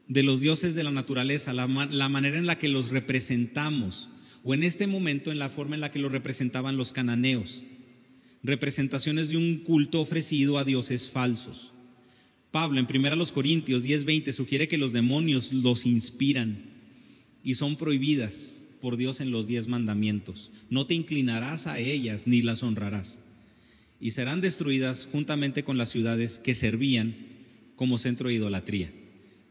[0.07, 4.09] de los dioses de la naturaleza, la, manera en la que los representamos,
[4.43, 7.63] o en este momento en la forma en la que los representaban los cananeos,
[8.41, 11.73] representaciones de un culto ofrecido a dioses falsos.
[12.51, 16.63] Pablo en 1 Corintios 10:20 sugiere que los demonios los inspiran
[17.43, 20.51] y son prohibidas por Dios en los diez mandamientos.
[20.71, 23.19] No te inclinarás a ellas ni las honrarás.
[24.01, 27.28] Y serán destruidas juntamente con las ciudades que servían
[27.80, 28.91] como centro de idolatría.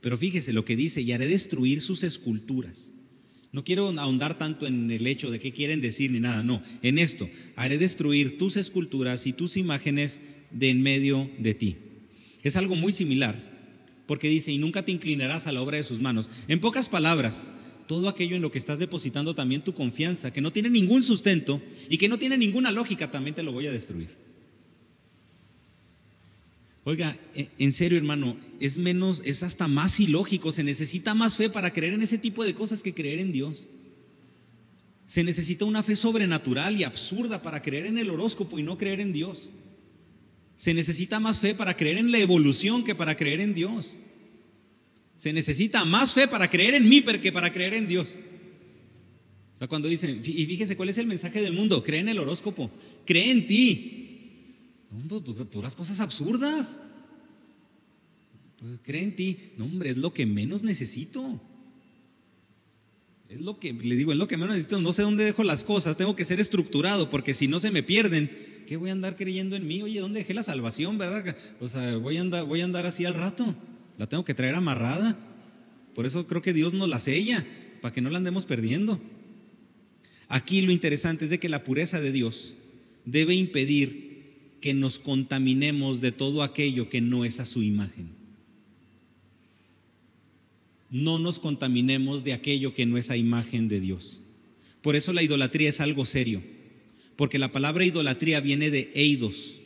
[0.02, 2.92] Pero fíjese lo que dice, y haré destruir sus esculturas.
[3.52, 6.98] No quiero ahondar tanto en el hecho de qué quieren decir ni nada, no, en
[6.98, 7.26] esto,
[7.56, 10.20] haré destruir tus esculturas y tus imágenes
[10.50, 11.76] de en medio de ti.
[12.42, 13.34] Es algo muy similar,
[14.04, 16.28] porque dice, y nunca te inclinarás a la obra de sus manos.
[16.48, 17.50] En pocas palabras,
[17.86, 21.62] todo aquello en lo que estás depositando también tu confianza, que no tiene ningún sustento
[21.88, 24.27] y que no tiene ninguna lógica, también te lo voy a destruir.
[26.84, 31.50] Oiga, e, en serio hermano, es menos, es hasta más ilógico, se necesita más fe
[31.50, 33.68] para creer en ese tipo de cosas que creer en Dios.
[35.06, 39.00] Se necesita una fe sobrenatural y absurda para creer en el horóscopo y no creer
[39.00, 39.50] en Dios.
[40.54, 44.00] Se necesita más fe para creer en la evolución que para creer en Dios.
[45.16, 48.18] Se necesita más fe para creer en mí que para creer en Dios.
[49.54, 52.20] O sea, cuando dicen, y fíjese cuál es el mensaje del mundo, cree en el
[52.20, 52.70] horóscopo,
[53.04, 53.97] cree en ti,
[54.90, 56.78] no, pues, puras cosas absurdas.
[58.58, 59.38] Pues, cree en ti.
[59.56, 61.40] No, hombre, es lo que menos necesito.
[63.28, 64.80] Es lo que, le digo, es lo que menos necesito.
[64.80, 65.96] No sé dónde dejo las cosas.
[65.96, 68.30] Tengo que ser estructurado porque si no se me pierden,
[68.66, 69.82] ¿qué voy a andar creyendo en mí?
[69.82, 71.36] Oye, ¿dónde dejé la salvación, verdad?
[71.60, 73.54] O sea, voy a andar, voy a andar así al rato.
[73.98, 75.18] La tengo que traer amarrada.
[75.94, 77.44] Por eso creo que Dios nos la sella,
[77.82, 79.00] para que no la andemos perdiendo.
[80.28, 82.54] Aquí lo interesante es de que la pureza de Dios
[83.04, 84.07] debe impedir
[84.60, 88.10] que nos contaminemos de todo aquello que no es a su imagen.
[90.90, 94.22] No nos contaminemos de aquello que no es a imagen de Dios.
[94.82, 96.42] Por eso la idolatría es algo serio,
[97.16, 99.60] porque la palabra idolatría viene de eidos,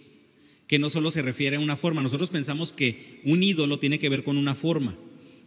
[0.66, 2.02] que no solo se refiere a una forma.
[2.02, 4.96] Nosotros pensamos que un ídolo tiene que ver con una forma.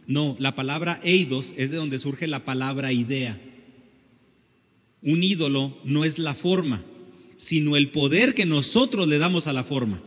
[0.06, 3.40] No, la palabra eidos es de donde surge la palabra idea.
[5.02, 6.84] Un ídolo no es la forma,
[7.36, 10.02] sino el poder que nosotros le damos a la forma.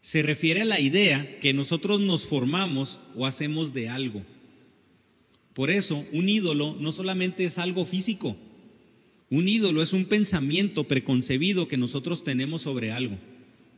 [0.00, 4.24] Se refiere a la idea que nosotros nos formamos o hacemos de algo.
[5.54, 8.36] Por eso, un ídolo no solamente es algo físico,
[9.28, 13.18] un ídolo es un pensamiento preconcebido que nosotros tenemos sobre algo.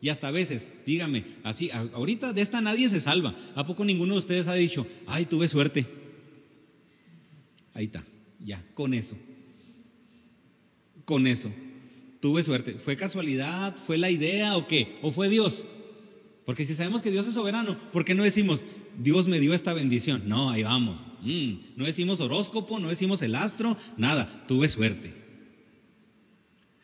[0.00, 3.34] Y hasta a veces, dígame, así, ahorita de esta nadie se salva.
[3.54, 5.86] ¿A poco ninguno de ustedes ha dicho, ay, tuve suerte?
[7.72, 8.04] Ahí está,
[8.44, 9.16] ya, con eso.
[11.04, 11.50] Con eso
[12.24, 12.76] tuve suerte.
[12.82, 13.76] ¿Fue casualidad?
[13.76, 14.96] ¿Fue la idea o qué?
[15.02, 15.66] ¿O fue Dios?
[16.46, 18.64] Porque si sabemos que Dios es soberano, ¿por qué no decimos,
[18.98, 20.22] Dios me dio esta bendición?
[20.24, 20.98] No, ahí vamos.
[21.20, 25.12] Mm, no decimos horóscopo, no decimos el astro, nada, tuve suerte.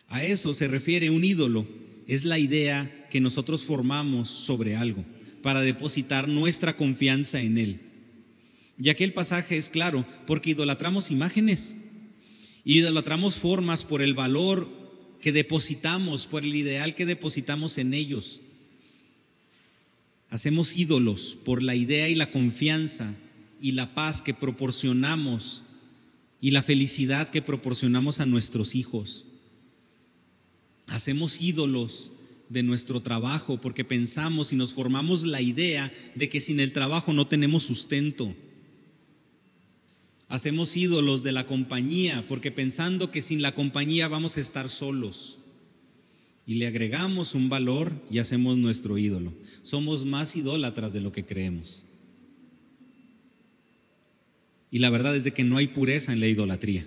[0.09, 1.67] A eso se refiere un ídolo.
[2.07, 5.07] Es la idea que nosotros formamos sobre algo
[5.43, 7.81] para depositar nuestra confianza en él.
[8.77, 11.77] Ya que el pasaje es claro, porque idolatramos imágenes,
[12.63, 14.80] idolatramos formas por el valor
[15.21, 18.41] que depositamos, por el ideal que depositamos en ellos.
[20.31, 23.15] Hacemos ídolos por la idea y la confianza
[23.61, 25.65] y la paz que proporcionamos
[26.41, 29.27] y la felicidad que proporcionamos a nuestros hijos.
[30.87, 32.13] Hacemos ídolos
[32.49, 37.13] de nuestro trabajo porque pensamos y nos formamos la idea de que sin el trabajo
[37.13, 38.35] no tenemos sustento.
[40.31, 45.39] Hacemos ídolos de la compañía porque pensando que sin la compañía vamos a estar solos.
[46.47, 49.35] Y le agregamos un valor y hacemos nuestro ídolo.
[49.63, 51.83] Somos más idólatras de lo que creemos.
[54.71, 56.87] Y la verdad es de que no hay pureza en la idolatría.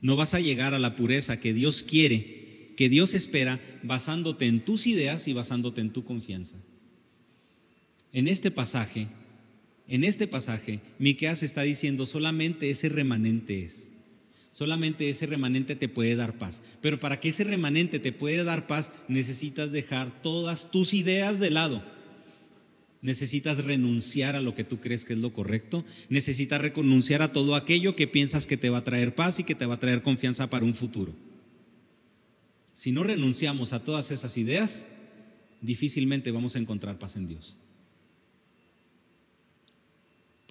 [0.00, 4.64] No vas a llegar a la pureza que Dios quiere, que Dios espera, basándote en
[4.64, 6.56] tus ideas y basándote en tu confianza.
[8.12, 9.08] En este pasaje,
[9.94, 13.88] en este pasaje, Miqueas está diciendo solamente ese remanente es.
[14.50, 16.62] Solamente ese remanente te puede dar paz.
[16.80, 21.50] Pero para que ese remanente te pueda dar paz, necesitas dejar todas tus ideas de
[21.50, 21.82] lado
[23.02, 25.84] Necesitas renunciar a lo que tú crees que es lo correcto.
[26.08, 29.56] Necesitas renunciar a todo aquello que piensas que te va a traer paz y que
[29.56, 31.12] te va a traer confianza para un futuro.
[32.74, 34.86] Si no renunciamos a todas esas ideas,
[35.60, 37.56] difícilmente vamos a encontrar paz en Dios.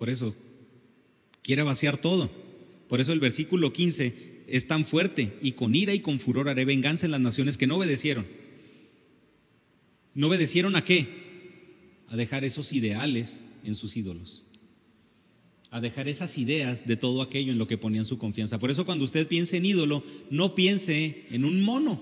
[0.01, 0.33] Por eso,
[1.43, 2.31] quiere vaciar todo.
[2.89, 6.65] Por eso el versículo 15 es tan fuerte y con ira y con furor haré
[6.65, 8.25] venganza en las naciones que no obedecieron.
[10.15, 11.05] ¿No obedecieron a qué?
[12.07, 14.43] a dejar esos ideales en sus ídolos,
[15.69, 18.57] a dejar esas ideas de todo aquello en lo que ponían su confianza.
[18.57, 22.01] Por eso cuando usted piense en ídolo, no piense en un mono,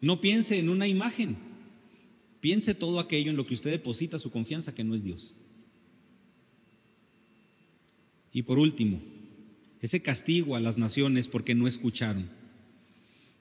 [0.00, 1.36] no piense en una imagen,
[2.40, 5.32] piense todo aquello en lo que usted deposita su confianza, que no es Dios.
[8.34, 9.00] Y por último,
[9.80, 12.28] ese castigo a las naciones porque no escucharon.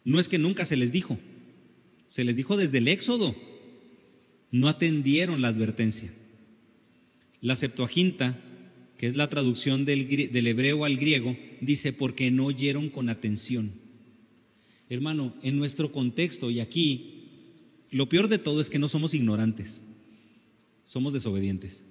[0.05, 1.17] No es que nunca se les dijo,
[2.07, 3.35] se les dijo desde el Éxodo
[4.53, 6.13] no atendieron la advertencia.
[7.41, 8.39] La Septuaginta,
[8.97, 13.71] que es la traducción del, hebreo al griego, dice porque no oyeron con atención.
[14.89, 17.55] Hermano, en nuestro contexto y aquí,
[17.89, 19.83] lo peor de todo es que no somos ignorantes,
[20.85, 21.83] somos desobedientes.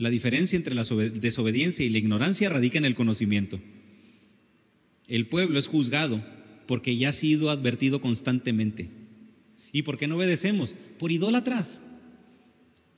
[0.00, 3.60] La diferencia entre la desobediencia y la ignorancia radica en el conocimiento.
[5.06, 6.24] El pueblo es juzgado
[6.66, 8.88] porque ya ha sido advertido constantemente.
[9.72, 10.74] ¿Y por qué no obedecemos?
[10.98, 11.82] Por idólatras.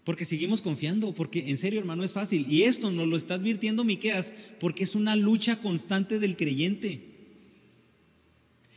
[0.04, 2.46] Porque seguimos confiando, porque en serio, hermano, es fácil.
[2.48, 7.00] Y esto nos lo está advirtiendo Miqueas, porque es una lucha constante del creyente.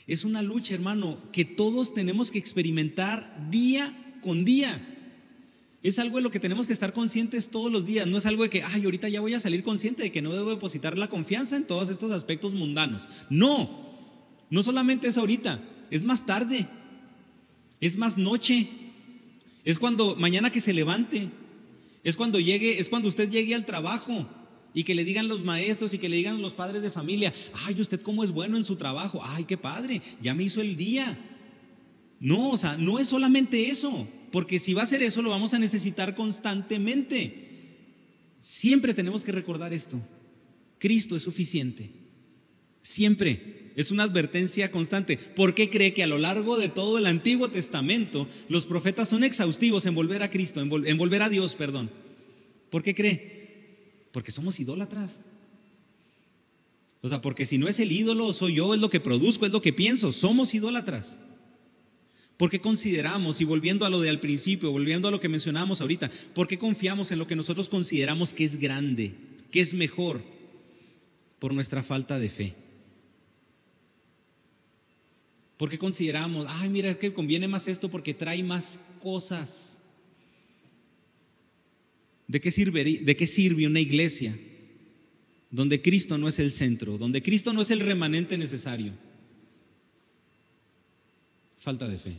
[0.07, 4.94] Es una lucha, hermano, que todos tenemos que experimentar día con día.
[5.86, 8.07] Es algo de lo que tenemos que estar conscientes todos los días.
[8.07, 10.33] No es algo de que, ay, ahorita ya voy a salir consciente de que no
[10.33, 13.07] debo depositar la confianza en todos estos aspectos mundanos.
[13.29, 13.86] No,
[14.49, 15.61] no solamente es ahorita,
[15.91, 16.67] es más tarde
[17.86, 18.67] es más noche,
[19.63, 21.29] es cuando mañana que se levante,
[22.03, 24.27] es cuando llegue, es cuando usted llegue al trabajo
[24.73, 27.33] y que le digan los maestros y que le digan los padres de familia,
[27.65, 30.75] ay, usted cómo es bueno en su trabajo, ay, qué padre, ya me hizo el
[30.75, 31.17] día.
[32.19, 35.53] No, o sea, no es solamente eso, porque si va a ser eso lo vamos
[35.53, 37.47] a necesitar constantemente.
[38.38, 39.97] Siempre tenemos que recordar esto.
[40.77, 41.89] Cristo es suficiente.
[42.81, 43.71] Siempre.
[43.77, 45.15] Es una advertencia constante.
[45.15, 49.23] ¿Por qué cree que a lo largo de todo el Antiguo Testamento los profetas son
[49.23, 51.89] exhaustivos en volver a Cristo, en, volver a Dios, perdón?
[52.69, 54.09] ¿Por qué cree?
[54.11, 55.21] Porque somos idólatras.
[56.99, 59.53] O sea, porque si no es el ídolo, soy yo, es lo que produzco, es
[59.53, 61.19] lo que pienso, somos idólatras.
[62.38, 66.11] Porque consideramos, y volviendo a lo de al principio, volviendo a lo que mencionamos ahorita,
[66.33, 69.13] porque confiamos en lo que nosotros consideramos que es grande,
[69.51, 70.21] que es mejor,
[71.39, 72.55] por nuestra falta de fe.
[75.57, 79.81] Porque consideramos, ay, mira, es que conviene más esto porque trae más cosas.
[82.27, 84.38] ¿De qué, sirve, ¿De qué sirve una iglesia
[85.51, 88.93] donde Cristo no es el centro, donde Cristo no es el remanente necesario?
[91.57, 92.17] Falta de fe,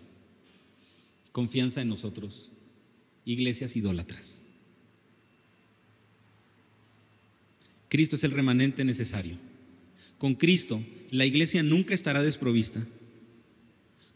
[1.37, 2.49] confianza en nosotros,
[3.27, 4.41] iglesias idólatras.
[7.91, 9.37] Cristo es el remanente necesario.
[10.17, 12.87] Con Cristo la iglesia nunca estará desprovista.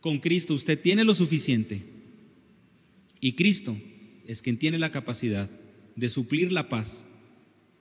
[0.00, 1.82] Con Cristo usted tiene lo suficiente.
[3.20, 3.76] Y Cristo
[4.26, 5.50] es quien tiene la capacidad
[5.96, 7.04] de suplir la paz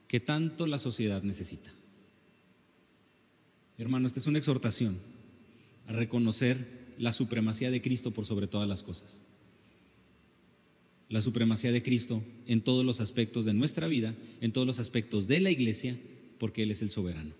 [0.09, 1.71] que tanto la sociedad necesita.
[3.77, 4.99] Hermano, esta es una exhortación
[5.87, 9.21] a reconocer la supremacía de Cristo por sobre todas las cosas.
[11.09, 15.27] La supremacía de Cristo en todos los aspectos de nuestra vida, en todos los aspectos
[15.27, 15.97] de la iglesia,
[16.37, 17.38] porque Él es el soberano.